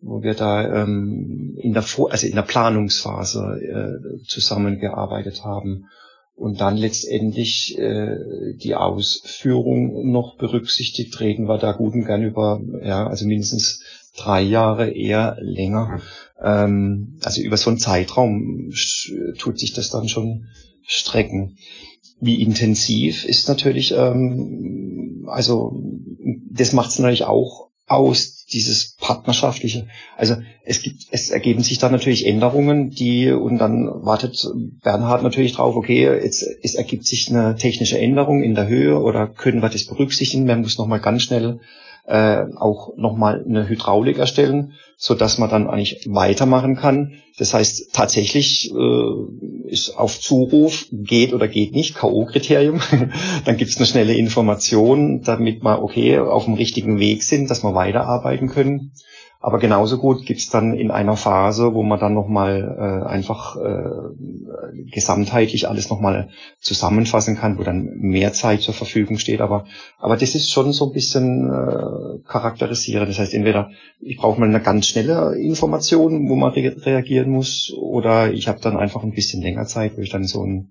wo 0.03 0.23
wir 0.23 0.35
da 0.35 0.83
ähm, 0.83 1.57
in 1.61 1.73
der 1.73 1.83
Vor 1.83 2.11
also 2.11 2.27
in 2.27 2.35
der 2.35 2.43
Planungsphase 2.43 3.41
äh, 3.61 4.25
zusammengearbeitet 4.27 5.45
haben 5.45 5.87
und 6.41 6.63
dann 6.63 6.79
letztendlich 6.79 7.79
äh, 7.79 8.55
die 8.55 8.75
Ausführung 8.75 10.11
noch 10.11 10.39
berücksichtigt, 10.39 11.21
reden 11.21 11.47
wir 11.47 11.59
da 11.59 11.73
gut 11.73 11.93
und 11.93 12.07
gern 12.07 12.25
über, 12.25 12.63
ja, 12.83 13.07
also 13.07 13.27
mindestens 13.27 13.83
drei 14.17 14.41
Jahre, 14.41 14.91
eher 14.91 15.37
länger. 15.41 16.01
Ähm, 16.43 17.19
also 17.23 17.43
über 17.43 17.59
so 17.59 17.69
einen 17.69 17.79
Zeitraum 17.79 18.71
tut 19.37 19.59
sich 19.59 19.75
das 19.75 19.91
dann 19.91 20.09
schon 20.09 20.47
strecken. 20.83 21.59
Wie 22.21 22.43
intensiv 22.43 23.27
ist 23.27 23.47
natürlich, 23.49 23.93
ähm, 23.93 25.27
also 25.29 25.79
das 26.51 26.73
macht 26.73 26.91
es 26.91 26.99
natürlich 26.99 27.25
auch 27.25 27.69
aus, 27.87 28.40
dieses 28.53 28.97
partnerschaftliche. 28.99 29.87
Also 30.17 30.37
es 30.65 30.83
gibt, 30.83 31.07
es 31.11 31.31
ergeben 31.31 31.63
sich 31.63 31.79
da 31.79 31.89
natürlich 31.89 32.27
Änderungen, 32.27 32.91
die 32.91 33.31
und 33.31 33.59
dann 33.59 33.87
wartet 34.05 34.47
Bernhard 34.83 35.23
natürlich 35.23 35.53
drauf, 35.53 35.77
okay, 35.77 36.05
jetzt 36.23 36.47
es 36.63 36.75
ergibt 36.75 37.07
sich 37.07 37.31
eine 37.31 37.57
technische 37.57 37.99
Änderung 37.99 38.43
in 38.43 38.55
der 38.55 38.69
Höhe 38.69 38.99
oder 38.99 39.27
können 39.27 39.63
wir 39.63 39.69
das 39.69 39.85
berücksichtigen? 39.85 40.47
Man 40.47 40.63
muss 40.63 40.79
nochmal 40.79 41.01
ganz 41.01 41.23
schnell 41.23 41.61
äh, 42.07 42.45
auch 42.57 42.97
nochmal 42.97 43.45
eine 43.47 43.69
Hydraulik 43.69 44.19
erstellen, 44.19 44.73
so 44.97 45.15
dass 45.15 45.39
man 45.39 45.51
dann 45.51 45.69
eigentlich 45.69 46.07
weitermachen 46.09 46.77
kann. 46.77 47.15
Das 47.39 47.55
heißt, 47.55 47.95
tatsächlich 47.95 48.71
äh, 48.75 49.69
ist 49.69 49.97
auf 49.97 50.21
Zuruf 50.21 50.87
geht 50.93 51.33
oder 51.33 51.49
geht 51.49 51.73
nicht, 51.73 51.95
K.O.-Kriterium. 51.95 52.81
dann 53.45 53.57
gibt 53.57 53.71
es 53.71 53.77
eine 53.77 53.87
schnelle 53.87 54.15
Information, 54.15 55.23
damit 55.23 55.63
wir 55.63 55.83
okay 55.83 56.19
auf 56.19 56.45
dem 56.45 56.55
richtigen 56.55 56.99
Weg 56.99 57.23
sind, 57.23 57.51
dass 57.51 57.63
wir 57.63 57.75
weiterarbeiten 57.75 58.49
können. 58.49 58.93
Aber 59.43 59.59
genauso 59.59 59.97
gut 59.97 60.27
gibt's 60.27 60.51
dann 60.51 60.75
in 60.75 60.91
einer 60.91 61.17
Phase, 61.17 61.73
wo 61.73 61.83
man 61.83 61.99
dann 61.99 62.13
nochmal 62.13 62.77
äh, 62.79 63.09
einfach 63.09 63.57
äh, 63.57 64.91
gesamtheitlich 64.93 65.67
alles 65.67 65.89
nochmal 65.89 66.29
zusammenfassen 66.61 67.37
kann, 67.37 67.59
wo 67.59 67.63
dann 67.63 67.87
mehr 67.97 68.35
Zeit 68.35 68.61
zur 68.61 68.75
Verfügung 68.75 69.17
steht. 69.17 69.41
Aber, 69.41 69.65
aber 69.99 70.19
das 70.19 70.35
ist 70.35 70.51
schon 70.51 70.75
so 70.75 70.89
ein 70.89 70.93
bisschen 70.93 71.49
äh, 71.49 72.29
charakterisierend. 72.29 73.09
Das 73.09 73.19
heißt, 73.19 73.33
entweder 73.33 73.71
ich 74.01 74.19
brauche 74.19 74.39
mal 74.39 74.47
eine 74.47 74.61
ganz 74.61 74.89
schnelle 74.89 75.35
Information, 75.39 76.29
wo 76.29 76.37
man 76.37 76.53
re 76.53 76.77
reagieren 76.85 77.31
muss, 77.31 77.73
oder 77.75 78.31
ich 78.31 78.47
habe 78.47 78.61
dann 78.61 78.77
einfach 78.77 79.03
ein 79.03 79.15
bisschen 79.15 79.41
länger 79.41 79.65
Zeit, 79.65 79.97
wo 79.97 80.03
ich 80.03 80.11
dann 80.11 80.25
so 80.25 80.45
ein 80.45 80.71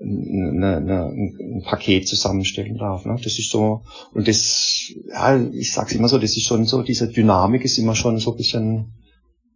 eine, 0.00 0.76
eine, 0.76 1.06
ein 1.06 1.62
Paket 1.64 2.06
zusammenstellen 2.06 2.76
darf. 2.76 3.04
Ne? 3.04 3.16
Das 3.22 3.38
ist 3.38 3.50
so, 3.50 3.82
und 4.12 4.28
das, 4.28 4.92
ja, 5.08 5.40
ich 5.52 5.72
sag's 5.72 5.92
immer 5.92 6.08
so, 6.08 6.18
das 6.18 6.36
ist 6.36 6.44
schon 6.44 6.64
so, 6.66 6.82
diese 6.82 7.08
Dynamik 7.08 7.64
ist 7.64 7.78
immer 7.78 7.94
schon 7.94 8.18
so 8.18 8.32
ein 8.32 8.36
bisschen, 8.36 8.92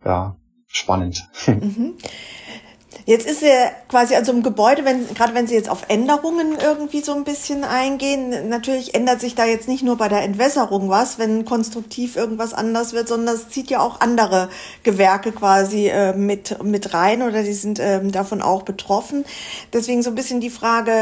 ja, 0.05 0.37
spannend. 0.67 1.29
Mhm. 1.47 1.95
Jetzt 3.11 3.27
ist 3.27 3.43
er 3.43 3.73
quasi 3.89 4.15
an 4.15 4.25
so 4.25 4.31
einem 4.31 4.45
Gebäude, 4.45 4.85
wenn, 4.85 5.13
gerade 5.15 5.35
wenn 5.35 5.49
Sie 5.49 5.57
jetzt 5.57 5.69
auf 5.69 5.87
Änderungen 5.89 6.57
irgendwie 6.63 7.01
so 7.01 7.13
ein 7.13 7.25
bisschen 7.25 7.65
eingehen, 7.65 8.49
natürlich 8.49 8.95
ändert 8.95 9.21
sich 9.21 9.35
da 9.35 9.47
jetzt 9.47 9.67
nicht 9.67 9.83
nur 9.83 9.97
bei 9.97 10.09
der 10.09 10.23
Entwässerung 10.23 10.91
was, 10.91 11.19
wenn 11.19 11.45
konstruktiv 11.45 12.15
irgendwas 12.15 12.55
anders 12.55 12.93
wird, 12.93 13.09
sondern 13.09 13.35
es 13.35 13.49
zieht 13.49 13.69
ja 13.69 13.81
auch 13.81 14.01
andere 14.01 14.49
Gewerke 14.85 15.33
quasi 15.33 15.89
äh, 15.89 16.13
mit, 16.13 16.63
mit 16.63 16.95
rein 16.95 17.23
oder 17.23 17.43
die 17.43 17.53
sind 17.53 17.81
äh, 17.81 18.01
davon 18.01 18.43
auch 18.43 18.63
betroffen. 18.63 19.25
Deswegen 19.73 20.05
so 20.05 20.11
ein 20.11 20.15
bisschen 20.15 20.41
die 20.41 20.49
Frage, 20.49 20.93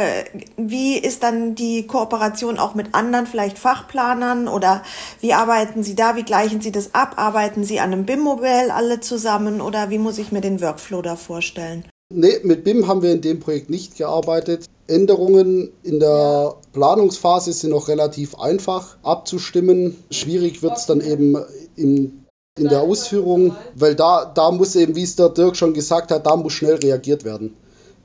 wie 0.56 0.96
ist 0.96 1.22
dann 1.22 1.56
die 1.56 1.86
Kooperation 1.86 2.58
auch 2.58 2.74
mit 2.74 2.94
anderen, 2.94 3.26
vielleicht 3.26 3.58
Fachplanern 3.58 4.48
oder 4.48 4.82
wie 5.20 5.34
arbeiten 5.34 5.82
Sie 5.82 5.94
da, 5.94 6.16
wie 6.16 6.24
gleichen 6.24 6.62
Sie 6.62 6.72
das 6.72 6.94
ab? 6.94 7.16
Arbeiten 7.16 7.64
Sie 7.64 7.80
an 7.80 7.92
einem 7.92 8.06
BIM-Modell 8.06 8.70
alle 8.70 9.00
zusammen 9.00 9.60
oder 9.60 9.90
wie 9.90 9.98
muss 9.98 10.16
ich 10.16 10.32
mir 10.32 10.40
den 10.40 10.62
Workflow 10.62 11.02
da 11.02 11.14
vorstellen? 11.14 11.84
Nee, 12.10 12.40
mit 12.42 12.64
BIM 12.64 12.86
haben 12.86 13.02
wir 13.02 13.12
in 13.12 13.20
dem 13.20 13.38
Projekt 13.38 13.68
nicht 13.68 13.98
gearbeitet. 13.98 14.64
Änderungen 14.86 15.70
in 15.82 16.00
der 16.00 16.54
Planungsphase 16.72 17.52
sind 17.52 17.68
noch 17.68 17.88
relativ 17.88 18.34
einfach 18.36 18.96
abzustimmen. 19.02 20.02
Schwierig 20.10 20.62
wird 20.62 20.78
es 20.78 20.86
dann 20.86 21.02
eben 21.02 21.36
in, 21.76 22.24
in 22.58 22.68
der 22.68 22.80
Ausführung, 22.80 23.54
weil 23.74 23.94
da, 23.94 24.24
da 24.24 24.50
muss 24.50 24.74
eben, 24.74 24.96
wie 24.96 25.02
es 25.02 25.16
der 25.16 25.28
Dirk 25.28 25.56
schon 25.56 25.74
gesagt 25.74 26.10
hat, 26.10 26.24
da 26.24 26.34
muss 26.36 26.54
schnell 26.54 26.76
reagiert 26.76 27.24
werden. 27.24 27.54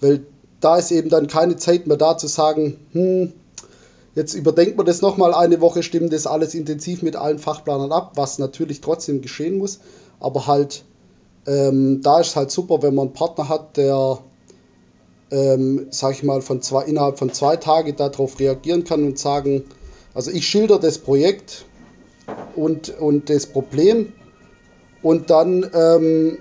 Weil 0.01 0.25
da 0.59 0.75
ist 0.75 0.91
eben 0.91 1.07
dann 1.07 1.27
keine 1.27 1.55
Zeit 1.55 1.87
mehr 1.87 1.95
da 1.95 2.17
zu 2.17 2.27
sagen, 2.27 2.77
hm, 2.91 3.31
jetzt 4.15 4.33
überdenkt 4.33 4.75
man 4.75 4.85
das 4.85 5.01
nochmal 5.01 5.33
eine 5.33 5.61
Woche, 5.61 5.81
stimmen 5.81 6.09
das 6.09 6.27
alles 6.27 6.55
intensiv 6.55 7.03
mit 7.03 7.15
allen 7.15 7.39
Fachplanern 7.39 7.93
ab, 7.93 8.11
was 8.15 8.37
natürlich 8.37 8.81
trotzdem 8.81 9.21
geschehen 9.21 9.57
muss, 9.57 9.79
aber 10.19 10.45
halt 10.45 10.83
ähm, 11.45 12.01
da 12.01 12.19
ist 12.19 12.27
es 12.27 12.35
halt 12.35 12.51
super, 12.51 12.81
wenn 12.81 12.95
man 12.95 13.07
einen 13.07 13.13
Partner 13.13 13.49
hat, 13.49 13.77
der, 13.77 14.19
ähm, 15.31 15.87
sag 15.91 16.13
ich 16.13 16.23
mal, 16.23 16.41
von 16.41 16.61
zwei, 16.61 16.83
innerhalb 16.85 17.19
von 17.19 17.33
zwei 17.33 17.57
Tagen 17.57 17.95
darauf 17.95 18.39
reagieren 18.39 18.83
kann 18.83 19.03
und 19.03 19.19
sagen, 19.19 19.63
also 20.13 20.31
ich 20.31 20.47
schilder 20.47 20.79
das 20.79 20.97
Projekt 20.97 21.65
und, 22.55 22.97
und 22.99 23.29
das 23.29 23.45
Problem 23.47 24.13
und 25.01 25.29
dann 25.29 25.69
ähm, 25.73 26.37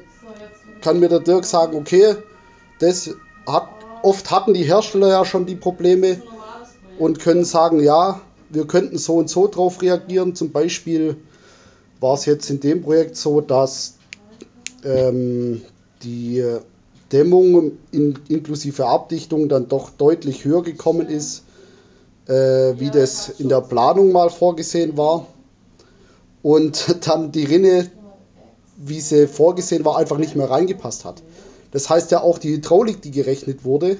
kann 0.80 1.00
mir 1.00 1.08
der 1.08 1.20
Dirk 1.20 1.44
sagen, 1.44 1.76
okay, 1.76 2.16
das 2.78 3.10
hat, 3.46 3.68
oft 4.02 4.30
hatten 4.30 4.54
die 4.54 4.64
Hersteller 4.64 5.08
ja 5.08 5.24
schon 5.24 5.46
die 5.46 5.56
Probleme 5.56 6.22
und 6.98 7.18
können 7.18 7.44
sagen, 7.44 7.80
ja, 7.80 8.20
wir 8.50 8.66
könnten 8.66 8.98
so 8.98 9.14
und 9.14 9.30
so 9.30 9.48
drauf 9.48 9.80
reagieren. 9.80 10.34
Zum 10.34 10.52
Beispiel 10.52 11.16
war 12.00 12.14
es 12.14 12.26
jetzt 12.26 12.50
in 12.50 12.60
dem 12.60 12.82
Projekt 12.82 13.16
so, 13.16 13.40
dass 13.40 13.94
ähm, 14.84 15.62
die 16.02 16.44
Dämmung 17.12 17.72
in, 17.90 18.18
inklusive 18.28 18.86
Abdichtung 18.86 19.48
dann 19.48 19.68
doch 19.68 19.90
deutlich 19.90 20.44
höher 20.44 20.62
gekommen 20.62 21.08
ist, 21.08 21.44
äh, 22.26 22.32
wie 22.78 22.90
das 22.90 23.28
in 23.28 23.48
der 23.48 23.60
Planung 23.60 24.12
mal 24.12 24.30
vorgesehen 24.30 24.96
war. 24.96 25.26
Und 26.42 26.96
dann 27.06 27.32
die 27.32 27.44
Rinne, 27.44 27.90
wie 28.76 29.00
sie 29.00 29.28
vorgesehen 29.28 29.84
war, 29.84 29.96
einfach 29.98 30.18
nicht 30.18 30.36
mehr 30.36 30.50
reingepasst 30.50 31.04
hat. 31.04 31.22
Das 31.70 31.88
heißt 31.88 32.10
ja 32.10 32.20
auch 32.20 32.38
die 32.38 32.52
Hydraulik, 32.54 33.00
die 33.02 33.10
gerechnet 33.10 33.64
wurde, 33.64 33.98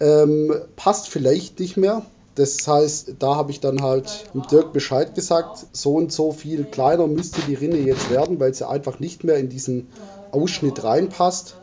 ähm, 0.00 0.54
passt 0.76 1.08
vielleicht 1.08 1.60
nicht 1.60 1.76
mehr. 1.76 2.02
Das 2.34 2.66
heißt, 2.66 3.16
da 3.18 3.36
habe 3.36 3.50
ich 3.50 3.60
dann 3.60 3.82
halt 3.82 4.24
dem 4.32 4.42
Dirk 4.42 4.72
Bescheid 4.72 5.14
gesagt, 5.14 5.66
so 5.72 5.94
und 5.94 6.12
so 6.12 6.32
viel 6.32 6.64
kleiner 6.64 7.06
müsste 7.06 7.42
die 7.42 7.54
Rinne 7.54 7.78
jetzt 7.78 8.10
werden, 8.10 8.40
weil 8.40 8.54
sie 8.54 8.66
einfach 8.66 9.00
nicht 9.00 9.22
mehr 9.22 9.36
in 9.36 9.50
diesen 9.50 9.88
Ausschnitt 10.30 10.82
reinpasst, 10.82 11.56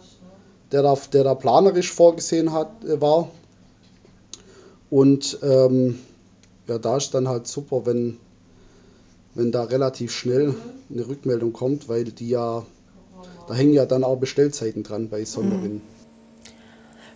der 0.72 0.84
da, 0.84 0.96
der 1.12 1.24
da 1.24 1.34
planerisch 1.34 1.92
vorgesehen 1.92 2.54
hat, 2.54 2.84
äh, 2.84 3.02
war. 3.02 3.30
Und 4.92 5.40
ähm, 5.42 6.00
ja, 6.68 6.78
da 6.78 6.98
ist 6.98 7.16
dann 7.16 7.28
halt 7.28 7.48
super, 7.48 7.88
wenn, 7.88 8.18
wenn 9.34 9.52
da 9.52 9.64
relativ 9.64 10.12
schnell 10.12 10.54
eine 10.92 11.08
Rückmeldung 11.08 11.52
kommt, 11.52 11.90
weil 11.90 12.06
die 12.06 12.30
ja, 12.30 12.64
da 13.48 13.54
hängen 13.56 13.74
ja 13.74 13.88
dann 13.88 14.04
auch 14.04 14.18
Bestellzeiten 14.18 14.84
dran 14.84 15.10
bei 15.10 15.26
Sonderrinnen. 15.26 15.78
Mhm. 15.78 15.99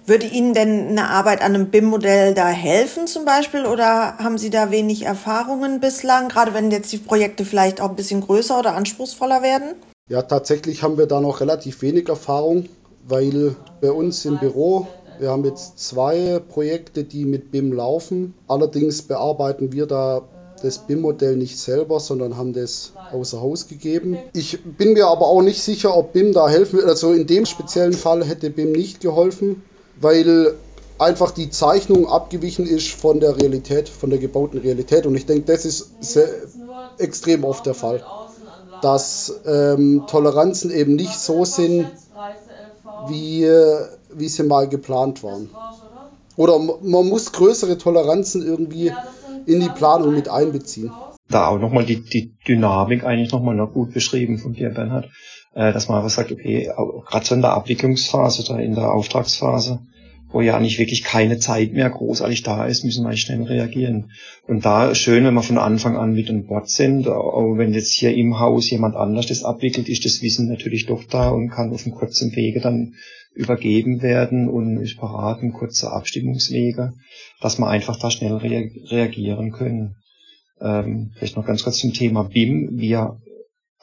Würde 0.06 0.26
Ihnen 0.26 0.54
denn 0.54 0.90
eine 0.90 1.10
Arbeit 1.10 1.42
an 1.42 1.56
einem 1.56 1.70
BIM-Modell 1.70 2.34
da 2.34 2.48
helfen 2.48 3.08
zum 3.08 3.24
Beispiel 3.24 3.66
oder 3.66 4.18
haben 4.18 4.38
Sie 4.38 4.50
da 4.50 4.70
wenig 4.70 5.04
Erfahrungen 5.04 5.80
bislang, 5.80 6.28
gerade 6.28 6.54
wenn 6.54 6.72
jetzt 6.72 6.92
die 6.92 6.98
Projekte 6.98 7.46
vielleicht 7.46 7.80
auch 7.80 7.90
ein 7.90 7.96
bisschen 7.96 8.20
größer 8.20 8.60
oder 8.60 8.76
anspruchsvoller 8.76 9.42
werden? 9.42 9.76
Ja, 10.10 10.22
tatsächlich 10.22 10.84
haben 10.84 10.98
wir 10.98 11.06
da 11.06 11.22
noch 11.22 11.40
relativ 11.40 11.82
wenig 11.82 12.10
Erfahrung, 12.10 12.66
weil 13.08 13.56
bei 13.80 13.94
uns 13.94 14.26
im 14.26 14.40
Büro, 14.40 14.88
wir 15.20 15.30
haben 15.30 15.46
jetzt 15.46 15.80
zwei 15.80 16.42
Projekte, 16.50 17.06
die 17.06 17.24
mit 17.24 17.52
BIM 17.52 17.72
laufen. 17.72 18.34
Allerdings 18.50 19.04
bearbeiten 19.04 19.72
wir 19.72 19.86
da 19.86 20.24
das 20.62 20.80
BIM-Modell 20.80 21.38
nicht 21.38 21.58
selber, 21.58 22.02
sondern 22.02 22.36
haben 22.36 22.52
das 22.52 22.92
außer 23.13 23.39
Haus 23.39 23.70
gegeben. 23.70 24.18
Ich 24.34 24.62
bin 24.63 24.94
mir 24.94 25.08
aber 25.08 25.28
auch 25.28 25.42
nicht 25.42 25.63
sicher, 25.63 25.96
ob 25.96 26.12
BIM 26.12 26.34
da 26.34 26.50
helfen 26.50 26.80
wird. 26.80 26.89
Also 26.89 27.13
in 27.13 27.26
dem 27.26 27.46
speziellen 27.46 27.94
Fall 27.94 28.26
hätte 28.26 28.50
BIM 28.50 28.74
nicht 28.74 29.00
geholfen 29.00 29.62
weil 29.99 30.56
einfach 30.99 31.32
die 31.32 31.49
Zeichnung 31.49 32.08
abgewichen 32.08 32.65
ist 32.65 32.91
von 32.91 33.19
der 33.19 33.38
Realität, 33.38 33.89
von 33.89 34.10
der 34.10 34.19
gebauten 34.19 34.60
Realität. 34.60 35.06
Und 35.06 35.15
ich 35.15 35.25
denke, 35.25 35.51
das 35.51 35.65
ist 35.65 35.91
sehr, 36.01 36.27
extrem 36.97 37.43
oft 37.43 37.65
der 37.65 37.73
Fall, 37.73 38.03
dass 38.82 39.41
ähm, 39.45 40.03
Toleranzen 40.08 40.71
eben 40.71 40.95
nicht 40.95 41.19
so 41.19 41.45
sind, 41.45 41.88
wie, 43.08 43.47
wie 44.13 44.27
sie 44.27 44.43
mal 44.43 44.67
geplant 44.67 45.23
waren. 45.23 45.49
Oder 46.36 46.60
man 46.60 47.08
muss 47.08 47.32
größere 47.32 47.77
Toleranzen 47.77 48.45
irgendwie 48.45 48.91
in 49.45 49.60
die 49.60 49.69
Planung 49.69 50.13
mit 50.13 50.29
einbeziehen. 50.29 50.91
Da 51.29 51.47
auch 51.47 51.60
nochmal 51.60 51.86
die, 51.86 52.01
die 52.01 52.34
Dynamik 52.47 53.03
eigentlich 53.03 53.32
nochmal 53.32 53.56
noch 53.56 53.71
gut 53.73 53.93
beschrieben 53.93 54.38
von 54.38 54.53
dir, 54.53 54.69
Bernhard, 54.69 55.10
äh, 55.56 55.74
dass 55.74 55.89
man 55.89 56.08
sagt, 56.10 56.32
okay, 56.32 56.70
gerade 57.08 57.26
so 57.26 57.36
in 57.36 57.42
der 57.42 57.54
Abwicklungsphase 57.54 58.44
oder 58.44 58.62
in 58.62 58.76
der 58.76 58.92
Auftragsphase, 58.92 59.80
wo 60.32 60.42
ja 60.42 60.58
eigentlich 60.58 60.80
wirklich 60.80 61.04
keine 61.04 61.38
Zeit 61.38 61.74
mehr 61.74 61.89
großartig 61.89 62.42
da 62.44 62.66
ist, 62.66 62.84
müssen 62.84 63.06
wir 63.06 63.16
schnell 63.16 63.44
reagieren. 63.44 64.12
Und 64.48 64.66
da 64.66 64.96
schön, 64.96 65.24
wenn 65.24 65.36
wir 65.36 65.44
von 65.44 65.60
Anfang 65.60 65.96
an 65.96 66.13
mit 66.13 66.30
an 66.30 66.48
Bord 66.48 66.70
sind, 66.70 67.08
aber 67.08 67.58
wenn 67.58 67.74
jetzt 67.74 67.92
hier 67.92 68.16
im 68.16 68.39
Haus 68.39 68.70
jemand 68.70 68.96
anders 68.96 69.28
das 69.28 69.44
abwickelt, 69.44 69.89
ist 69.89 70.06
das 70.06 70.22
Wissen 70.24 70.50
natürlich 70.50 70.88
doch 70.88 71.04
da 71.04 71.30
und 71.30 71.50
kann 71.50 71.72
auf 71.72 71.86
einem 71.86 71.96
kurzen 71.96 72.36
Wege 72.36 72.60
dann 72.60 72.96
übergeben 73.36 74.02
werden 74.02 74.50
und 74.50 74.78
ist 74.78 74.98
parat, 74.98 75.42
ein 75.42 75.54
kurzer 75.54 75.94
Abstimmungswege, 75.94 76.94
dass 77.42 77.60
wir 77.60 77.68
einfach 77.68 78.00
da 78.00 78.12
schnell 78.12 78.34
rea 78.34 78.70
reagieren 78.89 79.52
können. 79.52 79.96
Ähm, 80.62 81.12
vielleicht 81.16 81.36
noch 81.36 81.46
ganz 81.46 81.63
kurz 81.63 81.78
zum 81.78 81.94
Thema 81.94 82.24
BIM. 82.24 82.70
Wir, 82.74 83.18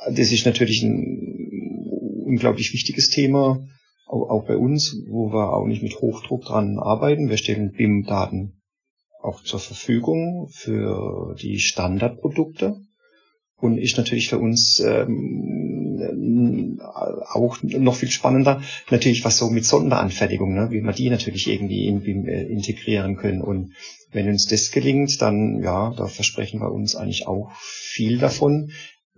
das 0.08 0.32
ist 0.32 0.46
natürlich 0.46 0.82
ein 0.82 2.22
unglaublich 2.24 2.72
wichtiges 2.72 3.10
Thema 3.10 3.66
auch 4.06 4.44
bei 4.46 4.56
uns, 4.56 4.96
wo 5.08 5.32
wir 5.32 5.52
auch 5.52 5.66
nicht 5.66 5.82
mit 5.82 6.00
Hochdruck 6.00 6.44
dran 6.44 6.78
arbeiten. 6.78 7.28
Wir 7.28 7.36
stellen 7.36 7.72
BIM-Daten 7.72 8.60
auch 9.22 9.42
zur 9.44 9.60
Verfügung 9.60 10.48
für 10.50 11.36
die 11.40 11.60
Standardprodukte 11.60 12.80
und 13.56 13.78
ist 13.78 13.98
natürlich 13.98 14.28
für 14.28 14.38
uns 14.38 14.80
ähm, 14.80 16.80
auch 16.80 17.58
noch 17.62 17.94
viel 17.94 18.10
spannender, 18.10 18.62
natürlich 18.90 19.24
was 19.24 19.36
so 19.36 19.50
mit 19.50 19.64
Sonderanfertigung, 19.64 20.54
ne, 20.54 20.70
wie 20.70 20.80
wir 20.80 20.92
die 20.92 21.10
natürlich 21.10 21.48
irgendwie 21.48 21.86
in 21.86 22.00
BIM 22.00 22.26
äh, 22.26 22.44
integrieren 22.44 23.16
können. 23.16 23.42
Und 23.42 23.74
wenn 24.10 24.28
uns 24.28 24.46
das 24.46 24.70
gelingt, 24.70 25.20
dann 25.20 25.62
ja, 25.62 25.92
da 25.96 26.06
versprechen 26.06 26.60
wir 26.60 26.72
uns 26.72 26.96
eigentlich 26.96 27.26
auch 27.26 27.50
viel 27.60 28.18
davon 28.18 28.70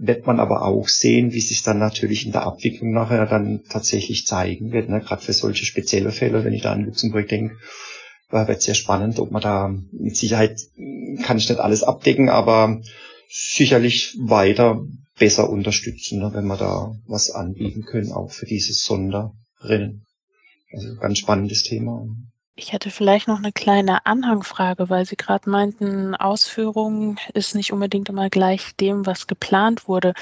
wird 0.04 0.26
man 0.26 0.40
aber 0.40 0.62
auch 0.62 0.88
sehen, 0.88 1.32
wie 1.32 1.40
sich 1.40 1.62
dann 1.62 1.78
natürlich 1.78 2.26
in 2.26 2.32
der 2.32 2.42
Abwicklung 2.42 2.90
nachher 2.90 3.24
dann 3.26 3.62
tatsächlich 3.68 4.26
zeigen 4.26 4.72
wird. 4.72 4.88
Ne? 4.88 5.00
Gerade 5.00 5.22
für 5.22 5.32
solche 5.32 5.64
spezielle 5.64 6.10
Fälle, 6.10 6.44
wenn 6.44 6.52
ich 6.52 6.62
da 6.62 6.72
an 6.72 6.84
Luxemburg 6.84 7.28
denke, 7.28 7.56
wird 8.28 8.58
es 8.58 8.64
sehr 8.64 8.74
spannend, 8.74 9.20
ob 9.20 9.30
man 9.30 9.42
da 9.42 9.72
mit 9.92 10.16
Sicherheit 10.16 10.58
kann 11.22 11.38
ich 11.38 11.48
nicht 11.48 11.60
alles 11.60 11.84
abdecken, 11.84 12.30
aber 12.30 12.80
sicherlich 13.28 14.16
weiter 14.18 14.84
besser 15.18 15.48
unterstützen, 15.48 16.18
ne? 16.18 16.30
wenn 16.34 16.46
wir 16.46 16.56
da 16.56 16.96
was 17.06 17.30
anbieten 17.30 17.82
können, 17.82 18.10
auch 18.10 18.32
für 18.32 18.46
dieses 18.46 18.82
Sonderrennen. 18.82 20.04
Also 20.72 20.96
ganz 20.96 21.18
spannendes 21.18 21.62
Thema. 21.62 22.06
Ich 22.54 22.72
hätte 22.72 22.90
vielleicht 22.90 23.28
noch 23.28 23.38
eine 23.38 23.52
kleine 23.52 24.04
Anhangfrage, 24.04 24.90
weil 24.90 25.06
Sie 25.06 25.16
gerade 25.16 25.48
meinten, 25.48 26.14
Ausführung 26.14 27.16
ist 27.32 27.54
nicht 27.54 27.72
unbedingt 27.72 28.10
immer 28.10 28.28
gleich 28.28 28.76
dem, 28.76 29.06
was 29.06 29.26
geplant 29.26 29.88
wurde. 29.88 30.12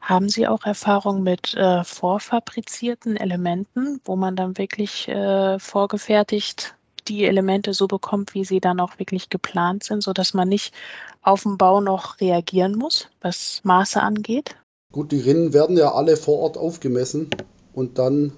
Haben 0.00 0.28
Sie 0.28 0.48
auch 0.48 0.64
Erfahrung 0.64 1.22
mit 1.22 1.54
äh, 1.54 1.84
vorfabrizierten 1.84 3.16
Elementen, 3.16 4.00
wo 4.04 4.16
man 4.16 4.34
dann 4.34 4.58
wirklich 4.58 5.06
äh, 5.06 5.60
vorgefertigt 5.60 6.74
die 7.08 7.24
Elemente 7.24 7.72
so 7.72 7.86
bekommt, 7.86 8.34
wie 8.34 8.44
sie 8.44 8.60
dann 8.60 8.80
auch 8.80 8.98
wirklich 8.98 9.30
geplant 9.30 9.84
sind, 9.84 10.02
sodass 10.02 10.34
man 10.34 10.48
nicht 10.48 10.74
auf 11.22 11.44
den 11.44 11.56
Bau 11.56 11.80
noch 11.80 12.20
reagieren 12.20 12.76
muss, 12.76 13.08
was 13.20 13.60
Maße 13.62 14.02
angeht? 14.02 14.56
Gut, 14.92 15.12
die 15.12 15.20
Rinnen 15.20 15.52
werden 15.52 15.76
ja 15.76 15.92
alle 15.92 16.16
vor 16.16 16.38
Ort 16.40 16.56
aufgemessen 16.56 17.30
und 17.72 17.98
dann 17.98 18.32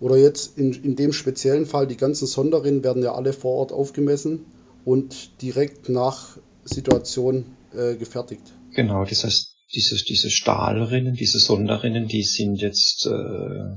Oder 0.00 0.16
jetzt 0.16 0.58
in, 0.58 0.72
in 0.72 0.96
dem 0.96 1.12
speziellen 1.12 1.66
Fall, 1.66 1.86
die 1.86 1.96
ganzen 1.96 2.26
Sonderrinnen 2.26 2.84
werden 2.84 3.02
ja 3.02 3.14
alle 3.14 3.32
vor 3.32 3.52
Ort 3.52 3.72
aufgemessen 3.72 4.46
und 4.84 5.40
direkt 5.42 5.88
nach 5.88 6.38
Situation 6.64 7.56
äh, 7.74 7.96
gefertigt. 7.96 8.42
Genau, 8.74 9.04
das 9.04 9.24
heißt, 9.24 9.54
diese, 9.74 10.02
diese 10.04 10.30
Stahlrinnen, 10.30 11.14
diese 11.14 11.38
Sonderrinnen, 11.38 12.08
die 12.08 12.22
sind 12.22 12.60
jetzt 12.60 13.06
äh, 13.06 13.76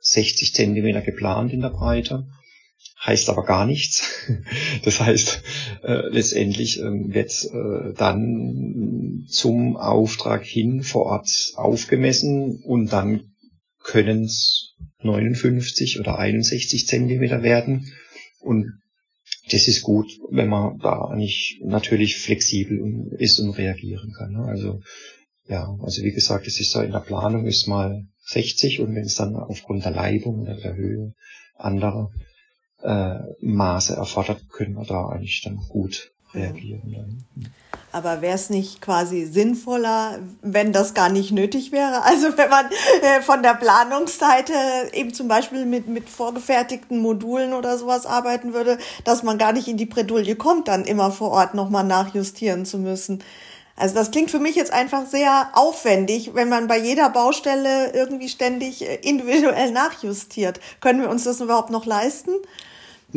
60 0.00 0.54
Zentimeter 0.54 1.00
geplant 1.00 1.52
in 1.52 1.60
der 1.60 1.70
Breite, 1.70 2.26
heißt 3.04 3.28
aber 3.28 3.44
gar 3.44 3.66
nichts. 3.66 4.08
Das 4.84 5.00
heißt, 5.00 5.42
äh, 5.84 6.08
letztendlich 6.08 6.80
äh, 6.80 6.84
wird 6.84 7.32
äh, 7.52 7.94
dann 7.96 9.26
zum 9.28 9.76
Auftrag 9.76 10.44
hin 10.44 10.82
vor 10.82 11.06
Ort 11.06 11.52
aufgemessen 11.54 12.62
und 12.64 12.92
dann 12.92 13.31
können 13.84 14.24
es 14.24 14.74
59 15.02 16.00
oder 16.00 16.18
61 16.18 16.86
Zentimeter 16.86 17.42
werden. 17.42 17.92
Und 18.40 18.80
das 19.50 19.68
ist 19.68 19.82
gut, 19.82 20.10
wenn 20.30 20.48
man 20.48 20.78
da 20.78 21.14
nicht 21.14 21.60
natürlich 21.64 22.16
flexibel 22.16 23.10
ist 23.18 23.38
und 23.40 23.50
reagieren 23.50 24.12
kann. 24.16 24.32
Ne? 24.32 24.44
Also 24.44 24.80
ja, 25.48 25.76
also 25.82 26.02
wie 26.02 26.12
gesagt, 26.12 26.46
es 26.46 26.60
ist 26.60 26.74
ja 26.74 26.82
in 26.82 26.92
der 26.92 27.00
Planung 27.00 27.46
ist 27.46 27.66
mal 27.66 28.06
60 28.26 28.80
und 28.80 28.94
wenn 28.94 29.04
es 29.04 29.16
dann 29.16 29.34
aufgrund 29.36 29.84
der 29.84 29.92
Leibung 29.92 30.40
oder 30.40 30.54
der 30.54 30.76
Höhe 30.76 31.14
anderer 31.56 32.10
äh, 32.82 33.18
Maße 33.40 33.94
erfordert, 33.94 34.48
können 34.48 34.74
wir 34.74 34.84
da 34.84 35.08
eigentlich 35.08 35.42
dann 35.42 35.56
gut 35.56 36.12
reagieren. 36.32 37.24
Aber 37.92 38.22
wäre 38.22 38.34
es 38.34 38.48
nicht 38.48 38.80
quasi 38.80 39.26
sinnvoller, 39.26 40.18
wenn 40.40 40.72
das 40.72 40.94
gar 40.94 41.10
nicht 41.10 41.30
nötig 41.30 41.72
wäre? 41.72 42.02
Also 42.12 42.36
wenn 42.36 42.50
man 42.50 42.66
äh, 43.02 43.22
von 43.22 43.42
der 43.42 43.54
Planungsseite 43.54 44.52
eben 44.92 45.14
zum 45.14 45.28
Beispiel 45.28 45.64
mit, 45.66 45.88
mit 45.88 46.08
vorgefertigten 46.08 46.98
Modulen 46.98 47.52
oder 47.52 47.78
sowas 47.78 48.06
arbeiten 48.06 48.54
würde, 48.54 48.78
dass 49.04 49.22
man 49.22 49.38
gar 49.38 49.52
nicht 49.52 49.68
in 49.68 49.76
die 49.76 49.86
Bredouille 49.86 50.36
kommt, 50.36 50.68
dann 50.68 50.84
immer 50.84 51.10
vor 51.10 51.30
Ort 51.30 51.54
nochmal 51.54 51.84
nachjustieren 51.84 52.64
zu 52.64 52.78
müssen. 52.78 53.22
Also 53.76 53.94
das 53.94 54.10
klingt 54.10 54.30
für 54.30 54.38
mich 54.38 54.56
jetzt 54.56 54.72
einfach 54.72 55.06
sehr 55.06 55.48
aufwendig, 55.54 56.32
wenn 56.34 56.48
man 56.48 56.66
bei 56.66 56.78
jeder 56.78 57.08
Baustelle 57.08 57.92
irgendwie 57.94 58.28
ständig 58.28 58.86
äh, 58.88 58.96
individuell 59.02 59.70
nachjustiert. 59.70 60.60
Können 60.80 61.00
wir 61.00 61.10
uns 61.10 61.24
das 61.24 61.40
überhaupt 61.40 61.70
noch 61.70 61.86
leisten? 61.86 62.30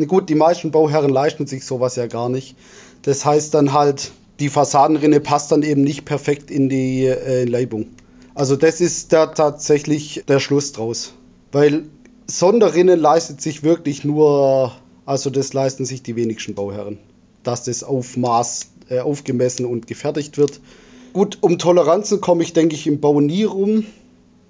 Gut, 0.06 0.28
die 0.28 0.34
meisten 0.34 0.70
Bauherren 0.70 1.10
leisten 1.10 1.46
sich 1.46 1.64
sowas 1.64 1.96
ja 1.96 2.06
gar 2.06 2.28
nicht. 2.28 2.56
Das 3.02 3.24
heißt 3.24 3.54
dann 3.54 3.72
halt, 3.72 4.10
die 4.40 4.48
Fassadenrinne 4.48 5.20
passt 5.20 5.52
dann 5.52 5.62
eben 5.62 5.82
nicht 5.82 6.04
perfekt 6.04 6.50
in 6.50 6.68
die 6.68 7.06
äh, 7.06 7.44
Leibung. 7.44 7.86
Also 8.34 8.56
das 8.56 8.80
ist 8.80 9.12
da 9.12 9.26
tatsächlich 9.26 10.24
der 10.28 10.40
Schluss 10.40 10.72
draus. 10.72 11.14
Weil 11.52 11.84
Sonderrinnen 12.26 12.98
leistet 12.98 13.40
sich 13.40 13.62
wirklich 13.62 14.04
nur, 14.04 14.72
also 15.06 15.30
das 15.30 15.52
leisten 15.52 15.86
sich 15.86 16.02
die 16.02 16.16
wenigsten 16.16 16.54
Bauherren, 16.54 16.98
dass 17.44 17.64
das 17.64 17.82
auf 17.82 18.16
Maß 18.16 18.72
äh, 18.90 18.98
aufgemessen 18.98 19.64
und 19.64 19.86
gefertigt 19.86 20.36
wird. 20.36 20.60
Gut, 21.12 21.38
um 21.40 21.58
Toleranzen 21.58 22.20
komme 22.20 22.42
ich, 22.42 22.52
denke 22.52 22.74
ich, 22.74 22.86
im 22.86 23.00
Bau 23.00 23.20
nie 23.20 23.44
rum. 23.44 23.86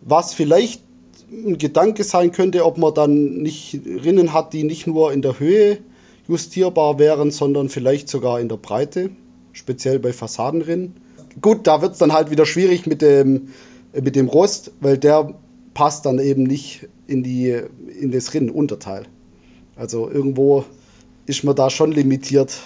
Was 0.01 0.35
vielleicht 0.35 0.83
ein 1.31 1.59
Gedanke 1.59 2.03
sein 2.03 2.33
könnte, 2.33 2.65
ob 2.65 2.79
man 2.79 2.95
dann 2.95 3.37
nicht 3.37 3.81
Rinnen 3.85 4.33
hat, 4.33 4.53
die 4.53 4.65
nicht 4.65 4.87
nur 4.87 5.13
in 5.13 5.23
der 5.23 5.39
Höhe 5.39 5.79
justierbar 6.27 6.99
wären, 6.99 7.31
sondern 7.31 7.69
vielleicht 7.69 8.09
sogar 8.09 8.41
in 8.41 8.49
der 8.49 8.57
Breite, 8.57 9.11
speziell 9.57 9.99
bei 9.99 10.13
Fassadenrinnen. 10.13 10.95
Gut, 11.41 11.67
da 11.67 11.83
wird 11.83 11.93
es 11.93 11.99
dann 11.99 12.13
halt 12.13 12.31
wieder 12.31 12.47
schwierig 12.47 12.87
mit 12.87 13.03
dem, 13.03 13.49
mit 13.93 14.17
dem 14.17 14.29
Rost, 14.29 14.73
weil 14.81 14.99
der 14.99 15.35
passt 15.75 16.07
dann 16.07 16.19
eben 16.19 16.45
nicht 16.45 16.89
in, 17.07 17.23
die, 17.23 17.61
in 18.01 18.11
das 18.11 18.33
Rinnenunterteil. 18.33 19.07
Also 19.75 20.11
irgendwo 20.11 20.65
ist 21.27 21.45
man 21.45 21.57
da 21.57 21.71
schon 21.71 21.93
limitiert. 21.93 22.59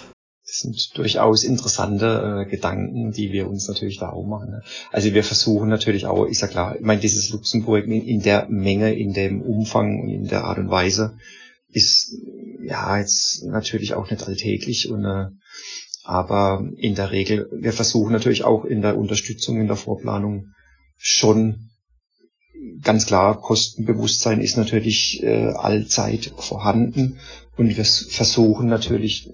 Das 0.45 0.59
sind 0.59 0.97
durchaus 0.97 1.43
interessante 1.43 2.45
äh, 2.45 2.49
Gedanken, 2.49 3.11
die 3.11 3.31
wir 3.31 3.47
uns 3.49 3.67
natürlich 3.67 3.99
da 3.99 4.09
auch 4.09 4.25
machen. 4.25 4.51
Ne? 4.51 4.63
Also 4.91 5.13
wir 5.13 5.23
versuchen 5.23 5.69
natürlich 5.69 6.05
auch, 6.05 6.25
ist 6.25 6.41
ja 6.41 6.47
klar, 6.47 6.75
ich 6.75 6.81
meine, 6.81 7.01
dieses 7.01 7.29
Luxemburg 7.29 7.85
in, 7.85 8.05
in 8.05 8.21
der 8.21 8.47
Menge, 8.49 8.93
in 8.93 9.13
dem 9.13 9.41
Umfang 9.41 10.01
und 10.01 10.09
in 10.09 10.27
der 10.27 10.45
Art 10.45 10.57
und 10.57 10.69
Weise 10.69 11.17
ist 11.69 12.15
ja 12.63 12.97
jetzt 12.97 13.43
natürlich 13.45 13.93
auch 13.93 14.09
nicht 14.09 14.27
alltäglich 14.27 14.89
und 14.89 15.05
äh, 15.05 15.27
aber 16.03 16.67
in 16.77 16.95
der 16.95 17.11
Regel, 17.11 17.49
wir 17.51 17.73
versuchen 17.73 18.11
natürlich 18.11 18.43
auch 18.43 18.65
in 18.65 18.81
der 18.81 18.97
Unterstützung, 18.97 19.59
in 19.59 19.67
der 19.67 19.75
Vorplanung 19.75 20.53
schon 20.97 21.71
ganz 22.81 23.05
klar, 23.05 23.39
Kostenbewusstsein 23.39 24.41
ist 24.41 24.57
natürlich 24.57 25.21
äh, 25.23 25.51
allzeit 25.53 26.33
vorhanden. 26.37 27.19
Und 27.57 27.75
wir 27.75 27.85
versuchen 27.85 28.67
natürlich 28.67 29.29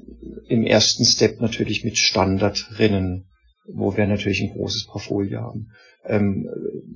im 0.47 0.63
ersten 0.63 1.05
Step 1.05 1.39
natürlich 1.39 1.83
mit 1.83 1.97
Standardrennen, 1.97 3.27
wo 3.67 3.95
wir 3.95 4.07
natürlich 4.07 4.41
ein 4.41 4.53
großes 4.53 4.87
Portfolio 4.87 5.41
haben, 5.41 5.71
ähm, 6.07 6.47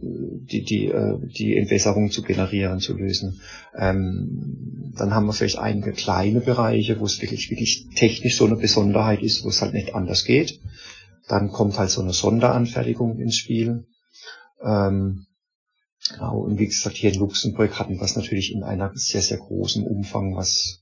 die, 0.01 0.63
die, 0.63 0.87
äh, 0.87 1.17
die 1.21 1.55
Entwässerung 1.57 2.11
zu 2.11 2.21
generieren, 2.21 2.79
zu 2.79 2.97
lösen. 2.97 3.41
Ähm, 3.77 4.93
dann 4.97 5.13
haben 5.13 5.25
wir 5.25 5.33
vielleicht 5.33 5.59
einige 5.59 5.91
kleine 5.91 6.41
Bereiche, 6.41 6.99
wo 6.99 7.05
es 7.05 7.21
wirklich, 7.21 7.49
wirklich 7.49 7.87
technisch 7.95 8.37
so 8.37 8.45
eine 8.45 8.55
Besonderheit 8.55 9.21
ist, 9.21 9.43
wo 9.43 9.49
es 9.49 9.61
halt 9.61 9.73
nicht 9.73 9.95
anders 9.95 10.25
geht. 10.25 10.59
Dann 11.27 11.49
kommt 11.49 11.77
halt 11.77 11.89
so 11.89 12.01
eine 12.01 12.13
Sonderanfertigung 12.13 13.19
ins 13.19 13.37
Spiel. 13.37 13.85
Ähm, 14.63 15.27
genau, 16.09 16.39
und 16.39 16.59
wie 16.59 16.67
gesagt, 16.67 16.97
hier 16.97 17.13
in 17.13 17.19
Luxemburg 17.19 17.79
hatten 17.79 17.95
wir 17.95 18.03
es 18.03 18.15
natürlich 18.15 18.53
in 18.53 18.63
einer 18.63 18.91
sehr, 18.95 19.21
sehr 19.21 19.37
großen 19.37 19.85
Umfang, 19.85 20.35
was 20.35 20.81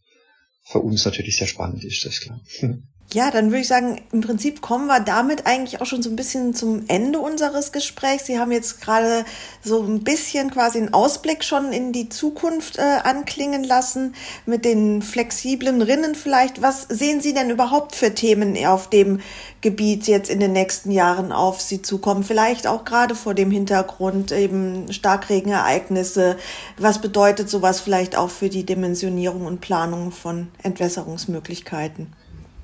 für 0.63 0.79
uns 0.79 1.05
natürlich 1.05 1.37
sehr 1.37 1.47
spannend 1.47 1.83
ist, 1.83 2.05
das 2.05 2.13
ist 2.13 2.21
klar. 2.21 2.41
Ja, 3.11 3.31
dann 3.31 3.47
würde 3.47 3.61
ich 3.61 3.67
sagen, 3.67 3.99
im 4.11 4.21
Prinzip 4.21 4.61
kommen 4.61 4.85
wir 4.85 4.99
damit 4.99 5.47
eigentlich 5.47 5.81
auch 5.81 5.87
schon 5.87 6.03
so 6.03 6.11
ein 6.11 6.15
bisschen 6.15 6.53
zum 6.53 6.83
Ende 6.89 7.17
unseres 7.17 7.71
Gesprächs. 7.71 8.27
Sie 8.27 8.37
haben 8.37 8.51
jetzt 8.51 8.81
gerade 8.81 9.25
so 9.63 9.81
ein 9.81 10.03
bisschen 10.03 10.51
quasi 10.51 10.77
einen 10.77 10.93
Ausblick 10.93 11.43
schon 11.43 11.73
in 11.73 11.91
die 11.91 12.09
Zukunft 12.09 12.77
äh, 12.77 12.81
anklingen 13.03 13.63
lassen 13.63 14.13
mit 14.45 14.63
den 14.63 15.01
flexiblen 15.01 15.81
Rinnen 15.81 16.13
vielleicht. 16.13 16.61
Was 16.61 16.83
sehen 16.83 17.19
Sie 17.19 17.33
denn 17.33 17.49
überhaupt 17.49 17.95
für 17.95 18.13
Themen 18.13 18.55
auf 18.67 18.91
dem 18.91 19.21
Gebiet 19.61 20.05
jetzt 20.05 20.29
in 20.29 20.39
den 20.39 20.53
nächsten 20.53 20.91
Jahren 20.91 21.31
auf 21.31 21.61
Sie 21.61 21.81
zukommen? 21.81 22.23
Vielleicht 22.23 22.67
auch 22.67 22.85
gerade 22.85 23.15
vor 23.15 23.33
dem 23.33 23.49
Hintergrund 23.49 24.31
eben 24.31 24.93
Starkregenereignisse. 24.93 26.37
Was 26.77 27.01
bedeutet 27.01 27.49
sowas 27.49 27.79
vielleicht 27.79 28.15
auch 28.15 28.29
für 28.29 28.49
die 28.49 28.67
Dimensionierung 28.67 29.47
und 29.47 29.61
Planung 29.61 30.11
von 30.11 30.49
Entwässerungsmöglichkeiten? 30.61 32.18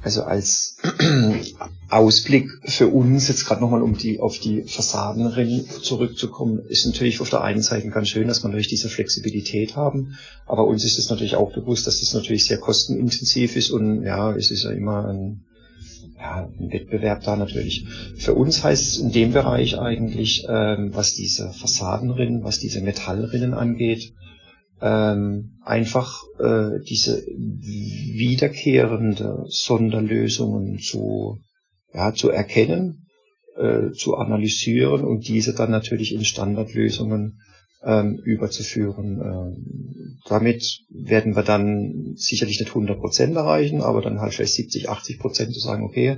Also 0.05 0.21
als 0.21 0.77
Ausblick 1.89 2.47
für 2.63 2.89
uns, 2.89 3.27
jetzt 3.27 3.43
gerade 3.43 3.59
nochmal 3.59 3.81
um 3.81 3.97
die 3.97 4.19
auf 4.19 4.37
die 4.37 4.61
Fassadenrennen 4.61 5.65
zurückzukommen, 5.81 6.59
ist 6.69 6.85
natürlich 6.85 7.21
auf 7.21 7.31
der 7.31 7.41
einen 7.41 7.63
Seite 7.63 7.89
ganz 7.89 8.09
schön, 8.09 8.27
dass 8.27 8.43
wir 8.43 8.49
natürlich 8.49 8.67
diese 8.67 8.87
Flexibilität 8.87 9.75
haben, 9.75 10.15
aber 10.45 10.67
uns 10.67 10.85
ist 10.85 10.99
es 10.99 11.09
natürlich 11.09 11.35
auch 11.35 11.51
bewusst, 11.53 11.87
dass 11.87 12.01
das 12.01 12.13
natürlich 12.13 12.45
sehr 12.45 12.59
kostenintensiv 12.59 13.55
ist 13.55 13.71
und 13.71 14.03
ja, 14.03 14.31
es 14.35 14.51
ist 14.51 14.65
ja 14.65 14.69
immer 14.69 15.07
ein, 15.07 15.43
ja, 16.19 16.51
ein 16.55 16.71
Wettbewerb 16.71 17.23
da 17.23 17.35
natürlich. 17.35 17.87
Für 18.15 18.35
uns 18.35 18.63
heißt 18.63 18.87
es 18.87 18.97
in 18.99 19.11
dem 19.11 19.33
Bereich 19.33 19.79
eigentlich, 19.79 20.45
ähm, 20.47 20.91
was 20.93 21.15
diese 21.15 21.51
Fassadenrinnen, 21.51 22.43
was 22.43 22.59
diese 22.59 22.81
Metallrinnen 22.81 23.55
angeht, 23.55 24.13
ähm, 24.81 25.59
einfach 25.63 26.23
äh, 26.39 26.79
diese 26.88 27.25
wiederkehrende 27.27 29.45
Sonderlösungen 29.47 30.79
zu, 30.79 31.39
ja, 31.93 32.13
zu 32.13 32.29
erkennen, 32.29 33.07
äh, 33.57 33.91
zu 33.91 34.15
analysieren 34.15 35.05
und 35.05 35.27
diese 35.27 35.53
dann 35.53 35.71
natürlich 35.71 36.13
in 36.13 36.25
Standardlösungen 36.25 37.39
ähm, 37.83 38.19
überzuführen. 38.23 39.21
Ähm, 39.21 40.19
damit 40.27 40.81
werden 40.89 41.35
wir 41.35 41.43
dann 41.43 42.13
sicherlich 42.15 42.59
nicht 42.59 42.69
100 42.69 42.99
Prozent 42.99 43.35
erreichen, 43.35 43.81
aber 43.81 44.01
dann 44.01 44.19
halt 44.19 44.33
vielleicht 44.33 44.55
70, 44.55 44.89
80 44.89 45.19
Prozent 45.19 45.53
zu 45.53 45.59
sagen, 45.59 45.83
okay, 45.83 46.17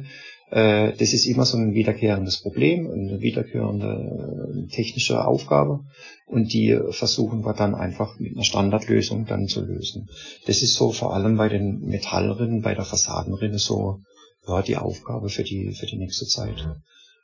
äh, 0.49 0.93
das 0.93 1.13
ist 1.13 1.25
immer 1.25 1.45
so 1.45 1.57
ein 1.57 1.73
wiederkehrendes 1.73 2.41
Problem, 2.41 2.89
eine 2.89 3.19
wiederkehrende 3.19 4.67
äh, 4.67 4.73
technische 4.73 5.25
Aufgabe 5.25 5.81
und 6.25 6.53
die 6.53 6.77
versuchen 6.91 7.45
wir 7.45 7.53
dann 7.53 7.75
einfach 7.75 8.17
mit 8.19 8.33
einer 8.33 8.43
Standardlösung 8.43 9.25
dann 9.25 9.47
zu 9.47 9.65
lösen. 9.65 10.09
Das 10.45 10.61
ist 10.61 10.75
so 10.75 10.91
vor 10.91 11.13
allem 11.13 11.37
bei 11.37 11.49
den 11.49 11.81
Metallrinnen, 11.81 12.61
bei 12.61 12.75
der 12.75 12.85
Fassadenrinne 12.85 13.59
so 13.59 13.99
ja, 14.47 14.61
die 14.61 14.77
Aufgabe 14.77 15.29
für 15.29 15.43
die, 15.43 15.73
für 15.73 15.85
die 15.85 15.97
nächste 15.97 16.25
Zeit. 16.25 16.65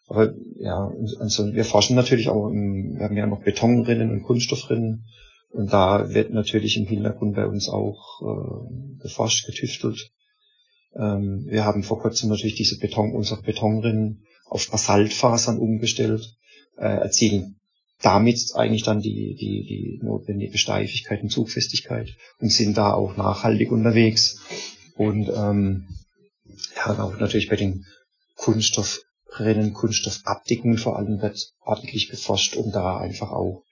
Aber 0.07 0.33
ja, 0.57 0.91
also 1.19 1.53
wir 1.53 1.63
forschen 1.63 1.95
natürlich 1.95 2.27
auch, 2.29 2.49
im, 2.49 2.95
wir 2.97 3.05
haben 3.05 3.17
ja 3.17 3.25
noch 3.25 3.43
Betonrinnen 3.43 4.11
und 4.11 4.23
Kunststoffrinnen 4.23 5.05
und 5.51 5.71
da 5.71 6.09
wird 6.13 6.31
natürlich 6.31 6.75
im 6.77 6.87
Hintergrund 6.87 7.35
bei 7.35 7.47
uns 7.47 7.69
auch 7.69 8.21
äh, 8.21 9.01
geforscht, 9.01 9.45
getüftelt 9.45 10.11
ähm, 10.95 11.45
wir 11.47 11.65
haben 11.65 11.83
vor 11.83 11.99
kurzem 11.99 12.29
natürlich 12.29 12.55
diese 12.55 12.77
Beton, 12.77 13.13
unsere 13.13 13.41
Betonrinnen 13.41 14.23
auf 14.45 14.69
Basaltfasern 14.69 15.57
umgestellt, 15.57 16.35
äh, 16.77 16.85
erzielen 16.85 17.59
damit 18.03 18.51
eigentlich 18.53 18.83
dann 18.83 18.99
die, 18.99 19.35
die, 19.35 19.63
die 19.63 19.99
notwendige 20.03 20.57
Steifigkeit 20.57 21.23
und 21.23 21.29
Zugfestigkeit 21.29 22.09
und 22.39 22.51
sind 22.51 22.77
da 22.77 22.93
auch 22.93 23.15
nachhaltig 23.15 23.71
unterwegs. 23.71 24.41
Und 24.95 25.29
ähm, 25.29 25.87
ja, 26.75 26.99
auch 27.01 27.17
natürlich 27.17 27.47
bei 27.47 27.55
den 27.55 27.85
Kunststoffrinnen, 28.35 29.73
Kunststoffabdickungen 29.73 30.77
vor 30.77 30.97
allem 30.97 31.21
wird 31.21 31.53
ordentlich 31.61 32.09
geforscht, 32.09 32.57
um 32.57 32.71
da 32.71 32.97
einfach 32.97 33.31
auch 33.31 33.63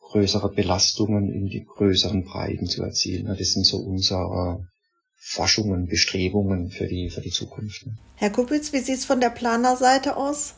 größere 0.00 0.52
Belastungen 0.52 1.32
in 1.32 1.46
die 1.46 1.64
größeren 1.64 2.24
Breiten 2.24 2.66
zu 2.66 2.84
erzielen. 2.84 3.26
Das 3.26 3.52
sind 3.52 3.66
so 3.66 3.78
unsere 3.78 4.68
Forschungen, 5.24 5.86
Bestrebungen 5.86 6.70
für 6.70 6.86
die, 6.88 7.08
für 7.08 7.20
die 7.20 7.30
Zukunft. 7.30 7.86
Herr 8.16 8.30
Kupitz, 8.30 8.72
wie 8.72 8.80
sieht 8.80 8.98
es 8.98 9.04
von 9.04 9.20
der 9.20 9.30
Planerseite 9.30 10.16
aus? 10.16 10.54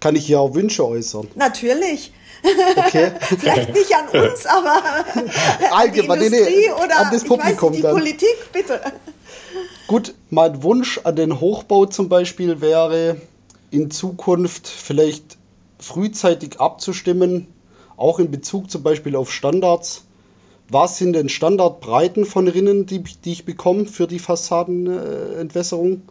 Kann 0.00 0.14
ich 0.14 0.26
hier 0.26 0.38
auch 0.38 0.54
Wünsche 0.54 0.86
äußern? 0.86 1.28
Natürlich. 1.34 2.12
Okay. 2.76 3.12
Vielleicht 3.20 3.72
nicht 3.72 3.92
an 3.96 4.08
uns, 4.08 4.44
aber 4.44 4.82
allgemein 5.72 6.18
an 6.18 6.20
die 6.20 6.26
Industrie 6.26 6.66
nee, 6.66 6.72
oder 6.72 6.98
an 6.98 7.08
das 7.10 7.24
Publikum 7.24 7.70
nicht, 7.70 7.78
die 7.78 7.82
dann. 7.82 7.96
Politik, 7.96 8.52
bitte. 8.52 8.80
Gut, 9.86 10.14
mein 10.28 10.62
Wunsch 10.62 11.00
an 11.02 11.16
den 11.16 11.40
Hochbau 11.40 11.86
zum 11.86 12.10
Beispiel 12.10 12.60
wäre, 12.60 13.16
in 13.70 13.90
Zukunft 13.90 14.68
vielleicht 14.68 15.38
frühzeitig 15.78 16.60
abzustimmen, 16.60 17.48
auch 17.96 18.18
in 18.18 18.30
Bezug 18.30 18.70
zum 18.70 18.82
Beispiel 18.82 19.16
auf 19.16 19.32
Standards. 19.32 20.04
Was 20.68 20.98
sind 20.98 21.12
denn 21.12 21.28
Standardbreiten 21.28 22.24
von 22.24 22.48
Rinnen, 22.48 22.86
die, 22.86 23.02
die 23.02 23.32
ich 23.32 23.44
bekomme 23.44 23.86
für 23.86 24.06
die 24.06 24.18
Fassadenentwässerung? 24.18 26.02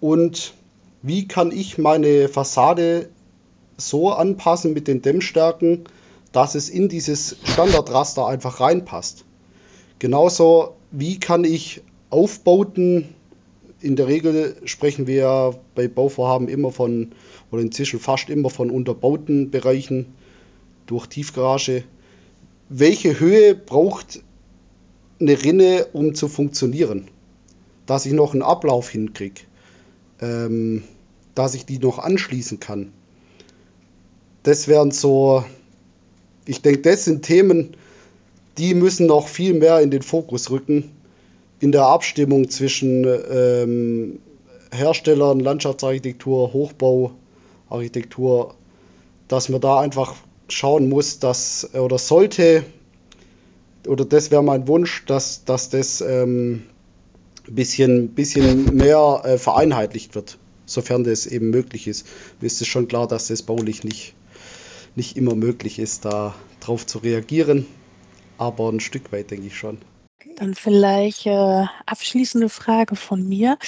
Und 0.00 0.54
wie 1.02 1.28
kann 1.28 1.52
ich 1.52 1.76
meine 1.76 2.28
Fassade 2.28 3.10
so 3.76 4.10
anpassen 4.10 4.72
mit 4.72 4.88
den 4.88 5.02
Dämmstärken, 5.02 5.84
dass 6.32 6.54
es 6.54 6.70
in 6.70 6.88
dieses 6.88 7.36
Standardraster 7.44 8.26
einfach 8.26 8.60
reinpasst? 8.60 9.24
Genauso, 9.98 10.76
wie 10.90 11.20
kann 11.20 11.44
ich 11.44 11.82
Aufbauten, 12.08 13.14
in 13.80 13.96
der 13.96 14.08
Regel 14.08 14.56
sprechen 14.64 15.06
wir 15.06 15.58
bei 15.74 15.88
Bauvorhaben 15.88 16.48
immer 16.48 16.72
von, 16.72 17.12
oder 17.50 17.60
inzwischen 17.60 18.00
fast 18.00 18.30
immer 18.30 18.48
von 18.48 18.70
unterbauten 18.70 19.50
Bereichen 19.50 20.14
durch 20.86 21.06
Tiefgarage. 21.06 21.84
Welche 22.68 23.20
Höhe 23.20 23.54
braucht 23.54 24.22
eine 25.20 25.42
Rinne, 25.42 25.86
um 25.92 26.14
zu 26.14 26.28
funktionieren? 26.28 27.08
Dass 27.86 28.06
ich 28.06 28.12
noch 28.12 28.32
einen 28.32 28.42
Ablauf 28.42 28.88
hinkriege, 28.88 29.42
ähm, 30.20 30.84
dass 31.34 31.54
ich 31.54 31.66
die 31.66 31.78
noch 31.78 31.98
anschließen 31.98 32.60
kann. 32.60 32.92
Das 34.42 34.68
wären 34.68 34.90
so, 34.90 35.44
ich 36.46 36.62
denke, 36.62 36.80
das 36.80 37.04
sind 37.04 37.22
Themen, 37.22 37.76
die 38.58 38.74
müssen 38.74 39.06
noch 39.06 39.28
viel 39.28 39.54
mehr 39.54 39.80
in 39.80 39.90
den 39.90 40.02
Fokus 40.02 40.50
rücken 40.50 40.90
in 41.60 41.72
der 41.72 41.86
Abstimmung 41.86 42.50
zwischen 42.50 43.06
ähm, 43.30 44.18
Herstellern, 44.70 45.40
Landschaftsarchitektur, 45.40 46.52
Hochbauarchitektur, 46.52 48.54
dass 49.28 49.48
man 49.48 49.60
da 49.60 49.80
einfach 49.80 50.14
schauen 50.54 50.88
muss, 50.88 51.18
dass 51.18 51.74
oder 51.74 51.98
sollte, 51.98 52.64
oder 53.86 54.04
das 54.04 54.30
wäre 54.30 54.42
mein 54.42 54.66
Wunsch, 54.68 55.04
dass, 55.06 55.44
dass 55.44 55.68
das 55.68 56.00
ähm, 56.00 56.62
ein 57.46 57.54
bisschen, 57.54 58.08
bisschen 58.14 58.76
mehr 58.76 59.22
äh, 59.24 59.38
vereinheitlicht 59.38 60.14
wird, 60.14 60.38
sofern 60.64 61.04
das 61.04 61.26
eben 61.26 61.50
möglich 61.50 61.86
ist. 61.86 62.06
Mir 62.40 62.46
ist 62.46 62.60
es 62.60 62.68
schon 62.68 62.88
klar, 62.88 63.06
dass 63.06 63.28
das 63.28 63.42
baulich 63.42 63.84
nicht, 63.84 64.14
nicht 64.94 65.16
immer 65.16 65.34
möglich 65.34 65.78
ist, 65.78 66.04
da 66.04 66.34
drauf 66.60 66.86
zu 66.86 66.98
reagieren, 66.98 67.66
aber 68.38 68.70
ein 68.70 68.80
Stück 68.80 69.12
weit 69.12 69.30
denke 69.30 69.48
ich 69.48 69.58
schon. 69.58 69.78
Dann 70.36 70.54
vielleicht 70.54 71.26
äh, 71.26 71.64
abschließende 71.86 72.48
Frage 72.48 72.96
von 72.96 73.28
mir. 73.28 73.58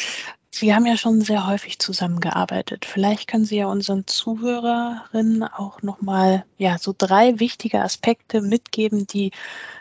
Sie 0.57 0.75
haben 0.75 0.87
ja 0.87 0.97
schon 0.97 1.21
sehr 1.21 1.47
häufig 1.47 1.79
zusammengearbeitet. 1.79 2.87
Vielleicht 2.87 3.29
können 3.29 3.45
Sie 3.45 3.59
ja 3.59 3.66
unseren 3.66 4.07
Zuhörerinnen 4.07 5.42
auch 5.42 5.83
nochmal 5.83 6.45
ja, 6.57 6.79
so 6.79 6.95
drei 6.97 7.38
wichtige 7.38 7.83
Aspekte 7.83 8.40
mitgeben, 8.40 9.07
die 9.07 9.33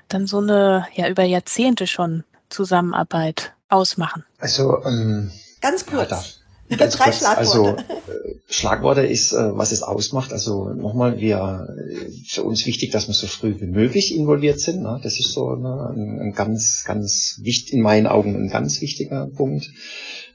dann 0.10 0.28
so 0.28 0.40
eine 0.40 0.86
ja 0.94 1.08
über 1.08 1.24
Jahrzehnte 1.24 1.88
schon 1.88 2.26
Zusammenarbeit 2.50 3.54
ausmachen. 3.70 4.26
Also 4.38 4.84
ähm, 4.84 5.32
ganz 5.62 5.86
kurz. 5.86 6.10
Ja, 6.10 6.78
Ganz 6.78 6.98
Drei 6.98 7.06
kurz, 7.06 7.20
Schlagworte. 7.20 7.48
Also 7.48 7.76
äh, 8.12 8.36
Schlagworte 8.48 9.02
ist, 9.02 9.34
äh, 9.34 9.56
was 9.56 9.72
es 9.72 9.84
ausmacht. 9.84 10.34
Also 10.34 10.70
nochmal, 10.70 11.20
wir 11.20 11.68
äh, 11.78 12.12
für 12.28 12.44
uns 12.44 12.66
wichtig, 12.66 12.92
dass 12.92 13.08
wir 13.08 13.14
so 13.14 13.28
früh 13.28 13.60
wie 13.60 13.68
möglich 13.68 14.16
involviert 14.16 14.60
sind. 14.60 14.82
Ne? 14.82 15.00
Das 15.04 15.20
ist 15.20 15.32
so 15.32 15.56
ne, 15.56 15.94
ein, 15.96 16.20
ein 16.20 16.34
ganz, 16.34 16.84
ganz 16.86 17.40
wichtig, 17.44 17.74
in 17.74 17.82
meinen 17.82 18.08
Augen 18.08 18.36
ein 18.36 18.50
ganz 18.50 18.82
wichtiger 18.82 19.28
Punkt. 19.28 19.70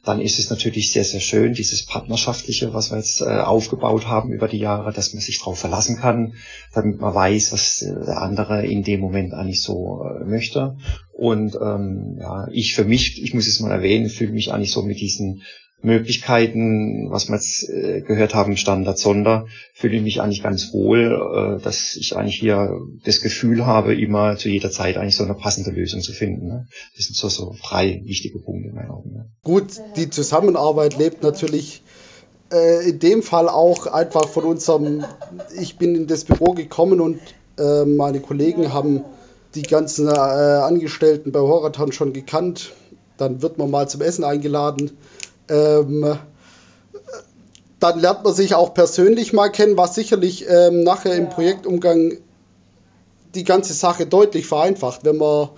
Dann 0.05 0.21
ist 0.21 0.39
es 0.39 0.49
natürlich 0.49 0.93
sehr, 0.93 1.05
sehr 1.05 1.21
schön, 1.21 1.53
dieses 1.53 1.85
Partnerschaftliche, 1.85 2.73
was 2.73 2.91
wir 2.91 2.99
jetzt 2.99 3.21
äh, 3.21 3.25
aufgebaut 3.25 4.07
haben 4.07 4.33
über 4.33 4.49
die 4.49 4.59
Jahre, 4.59 4.93
dass 4.93 5.13
man 5.13 5.21
sich 5.21 5.39
darauf 5.39 5.59
verlassen 5.59 5.97
kann, 5.97 6.35
damit 6.75 7.01
man 7.01 7.15
weiß, 7.15 7.53
was 7.53 7.83
äh, 7.83 7.93
der 8.07 8.23
andere 8.23 8.67
in 8.67 8.83
dem 8.83 9.01
Moment 9.01 9.35
eigentlich 9.35 9.63
so 9.63 10.05
äh, 10.05 10.25
möchte. 10.25 10.77
Und 11.13 11.55
ähm, 11.61 12.17
ja, 12.19 12.49
ich 12.51 12.75
für 12.75 12.85
mich, 12.85 13.23
ich 13.23 13.35
muss 13.35 13.47
es 13.47 13.61
mal 13.61 13.73
erwähnen, 13.73 14.09
fühle 14.09 14.33
mich 14.33 14.53
eigentlich 14.53 14.73
so 14.73 14.83
mit 14.83 15.01
diesen 15.01 15.43
Möglichkeiten, 15.83 17.11
was 17.11 17.29
wir 17.29 17.37
jetzt 17.37 17.69
äh, 17.69 18.03
gehört 18.03 18.35
haben, 18.35 18.57
Standard 18.57 18.99
Sonder, 18.99 19.47
fühle 19.73 19.97
ich 19.97 20.03
mich 20.03 20.21
eigentlich 20.21 20.43
ganz 20.43 20.73
wohl, 20.73 21.59
äh, 21.59 21.63
dass 21.63 21.97
ich 21.97 22.17
eigentlich 22.17 22.39
hier 22.39 22.79
das 23.05 23.21
Gefühl 23.21 23.65
habe, 23.65 23.95
immer 23.95 24.37
zu 24.37 24.49
jeder 24.49 24.71
Zeit 24.71 24.97
eigentlich 24.97 25.17
so 25.17 25.25
eine 25.25 25.35
passende 25.35 25.71
Lösung 25.71 26.01
zu 26.01 26.13
finden. 26.13 26.49
Ne? 26.49 26.67
Das 26.97 27.07
sind 27.07 27.17
so, 27.17 27.29
so 27.29 27.55
drei 27.63 28.03
wichtige 28.05 28.39
Punkte 28.39 28.69
in 28.69 28.75
meinen 28.75 28.91
Augen. 28.91 29.13
Ne? 29.13 29.31
Gut, 29.43 29.81
die 29.97 30.11
Zusammenarbeit 30.11 30.99
lebt 30.99 31.23
natürlich 31.23 31.83
äh, 32.53 32.89
in 32.89 32.99
dem 32.99 33.23
Fall 33.23 33.49
auch 33.49 33.87
einfach 33.87 34.29
von 34.29 34.45
unserem, 34.45 35.05
ich 35.59 35.79
bin 35.79 35.95
in 35.95 36.07
das 36.07 36.25
Büro 36.25 36.53
gekommen 36.53 37.01
und 37.01 37.21
äh, 37.59 37.85
meine 37.85 38.21
Kollegen 38.21 38.73
haben 38.73 39.05
die 39.55 39.63
ganzen 39.63 40.09
äh, 40.09 40.11
Angestellten 40.11 41.33
bei 41.33 41.41
Horaton 41.41 41.93
schon 41.93 42.13
gekannt. 42.13 42.73
Dann 43.17 43.43
wird 43.43 43.59
man 43.59 43.71
mal 43.71 43.89
zum 43.89 44.01
Essen 44.01 44.25
eingeladen. 44.25 44.93
Ähm, 45.51 46.19
dann 47.81 47.99
lernt 47.99 48.25
man 48.25 48.35
sich 48.35 48.55
auch 48.55 48.75
persönlich 48.75 49.33
mal 49.33 49.49
kennen, 49.49 49.77
was 49.77 49.95
sicherlich 49.95 50.47
ähm, 50.49 50.83
nachher 50.83 51.15
im 51.15 51.29
Projektumgang 51.29 52.19
die 53.35 53.45
ganze 53.45 53.73
Sache 53.73 54.07
deutlich 54.07 54.47
vereinfacht, 54.47 55.05
wenn 55.05 55.17
man, 55.17 55.49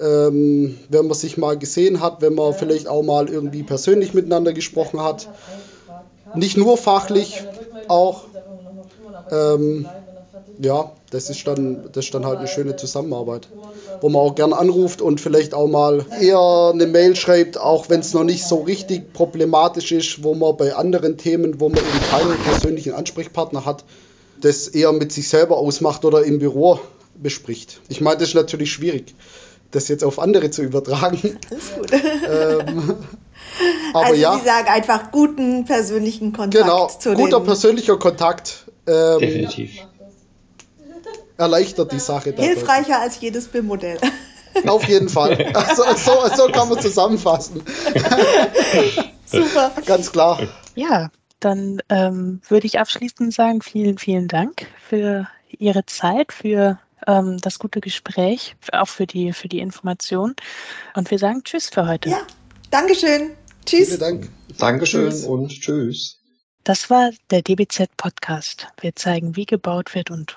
ähm, 0.00 0.78
wenn 0.88 1.06
man 1.06 1.14
sich 1.14 1.36
mal 1.36 1.56
gesehen 1.56 2.00
hat, 2.00 2.20
wenn 2.20 2.34
man 2.34 2.52
vielleicht 2.54 2.88
auch 2.88 3.02
mal 3.02 3.28
irgendwie 3.28 3.62
persönlich 3.62 4.12
miteinander 4.12 4.52
gesprochen 4.52 5.00
hat. 5.02 5.28
Nicht 6.34 6.56
nur 6.56 6.76
fachlich, 6.76 7.44
auch. 7.88 8.24
Ähm, 9.30 9.86
ja, 10.58 10.92
das 11.10 11.28
ist, 11.28 11.44
dann, 11.46 11.88
das 11.92 12.06
ist 12.06 12.14
dann 12.14 12.24
halt 12.24 12.38
eine 12.38 12.46
schöne 12.46 12.76
Zusammenarbeit, 12.76 13.48
wo 14.00 14.08
man 14.08 14.22
auch 14.22 14.34
gern 14.36 14.52
anruft 14.52 15.02
und 15.02 15.20
vielleicht 15.20 15.54
auch 15.54 15.66
mal 15.66 16.06
eher 16.20 16.70
eine 16.72 16.86
Mail 16.86 17.16
schreibt, 17.16 17.58
auch 17.58 17.88
wenn 17.88 18.00
es 18.00 18.14
noch 18.14 18.22
nicht 18.22 18.44
so 18.46 18.60
richtig 18.60 19.12
problematisch 19.12 19.90
ist, 19.90 20.22
wo 20.22 20.34
man 20.34 20.56
bei 20.56 20.74
anderen 20.74 21.18
Themen, 21.18 21.60
wo 21.60 21.68
man 21.68 21.78
eben 21.78 22.10
keinen 22.10 22.38
persönlichen 22.44 22.94
Ansprechpartner 22.94 23.64
hat, 23.64 23.84
das 24.40 24.68
eher 24.68 24.92
mit 24.92 25.10
sich 25.10 25.28
selber 25.28 25.58
ausmacht 25.58 26.04
oder 26.04 26.24
im 26.24 26.38
Büro 26.38 26.78
bespricht. 27.16 27.80
Ich 27.88 28.00
meine, 28.00 28.18
das 28.18 28.28
ist 28.28 28.34
natürlich 28.34 28.72
schwierig, 28.72 29.14
das 29.72 29.88
jetzt 29.88 30.04
auf 30.04 30.20
andere 30.20 30.50
zu 30.50 30.62
übertragen. 30.62 31.38
Das 31.50 31.58
ist 31.58 31.76
gut. 31.76 31.92
Ähm, 31.92 32.94
aber 33.94 34.06
also 34.06 34.20
ja, 34.20 34.38
Sie 34.38 34.44
sagen 34.44 34.68
einfach 34.68 35.10
guten 35.10 35.64
persönlichen 35.64 36.32
Kontakt 36.32 36.64
genau, 36.64 36.86
zu 36.86 37.14
guter 37.14 37.40
den 37.40 37.46
persönlicher 37.46 37.98
Kontakt 37.98 38.66
ähm, 38.86 39.18
Definitiv. 39.18 39.70
Erleichtert 41.40 41.90
die 41.92 41.98
Sache. 41.98 42.32
dadurch. 42.32 42.46
hilfreicher 42.46 43.00
als 43.00 43.20
jedes 43.20 43.48
BIM-Modell. 43.48 43.98
Auf 44.66 44.84
jeden 44.88 45.08
Fall. 45.08 45.50
Also, 45.54 45.84
so, 45.96 46.36
so 46.36 46.52
kann 46.52 46.68
man 46.68 46.80
zusammenfassen. 46.80 47.62
Super. 49.26 49.72
Ganz 49.86 50.12
klar. 50.12 50.40
Ja, 50.74 51.10
dann 51.38 51.80
ähm, 51.88 52.40
würde 52.48 52.66
ich 52.66 52.78
abschließend 52.78 53.32
sagen, 53.32 53.62
vielen, 53.62 53.98
vielen 53.98 54.28
Dank 54.28 54.66
für 54.88 55.28
Ihre 55.58 55.86
Zeit, 55.86 56.32
für 56.32 56.78
ähm, 57.06 57.38
das 57.40 57.58
gute 57.58 57.80
Gespräch, 57.80 58.56
auch 58.72 58.88
für 58.88 59.06
die, 59.06 59.32
für 59.32 59.48
die 59.48 59.60
Information. 59.60 60.34
Und 60.94 61.10
wir 61.10 61.18
sagen 61.18 61.42
Tschüss 61.44 61.70
für 61.70 61.86
heute. 61.86 62.10
Ja, 62.10 62.22
Dankeschön. 62.70 63.32
Tschüss. 63.64 63.88
Vielen 63.88 64.00
Dank. 64.00 64.28
Dankeschön 64.58 65.10
Tschüss. 65.10 65.24
und 65.24 65.48
tschüss. 65.50 66.20
Das 66.64 66.90
war 66.90 67.10
der 67.30 67.42
DBZ 67.42 67.96
Podcast. 67.96 68.68
Wir 68.80 68.94
zeigen, 68.94 69.36
wie 69.36 69.46
gebaut 69.46 69.94
wird 69.94 70.10
und 70.10 70.36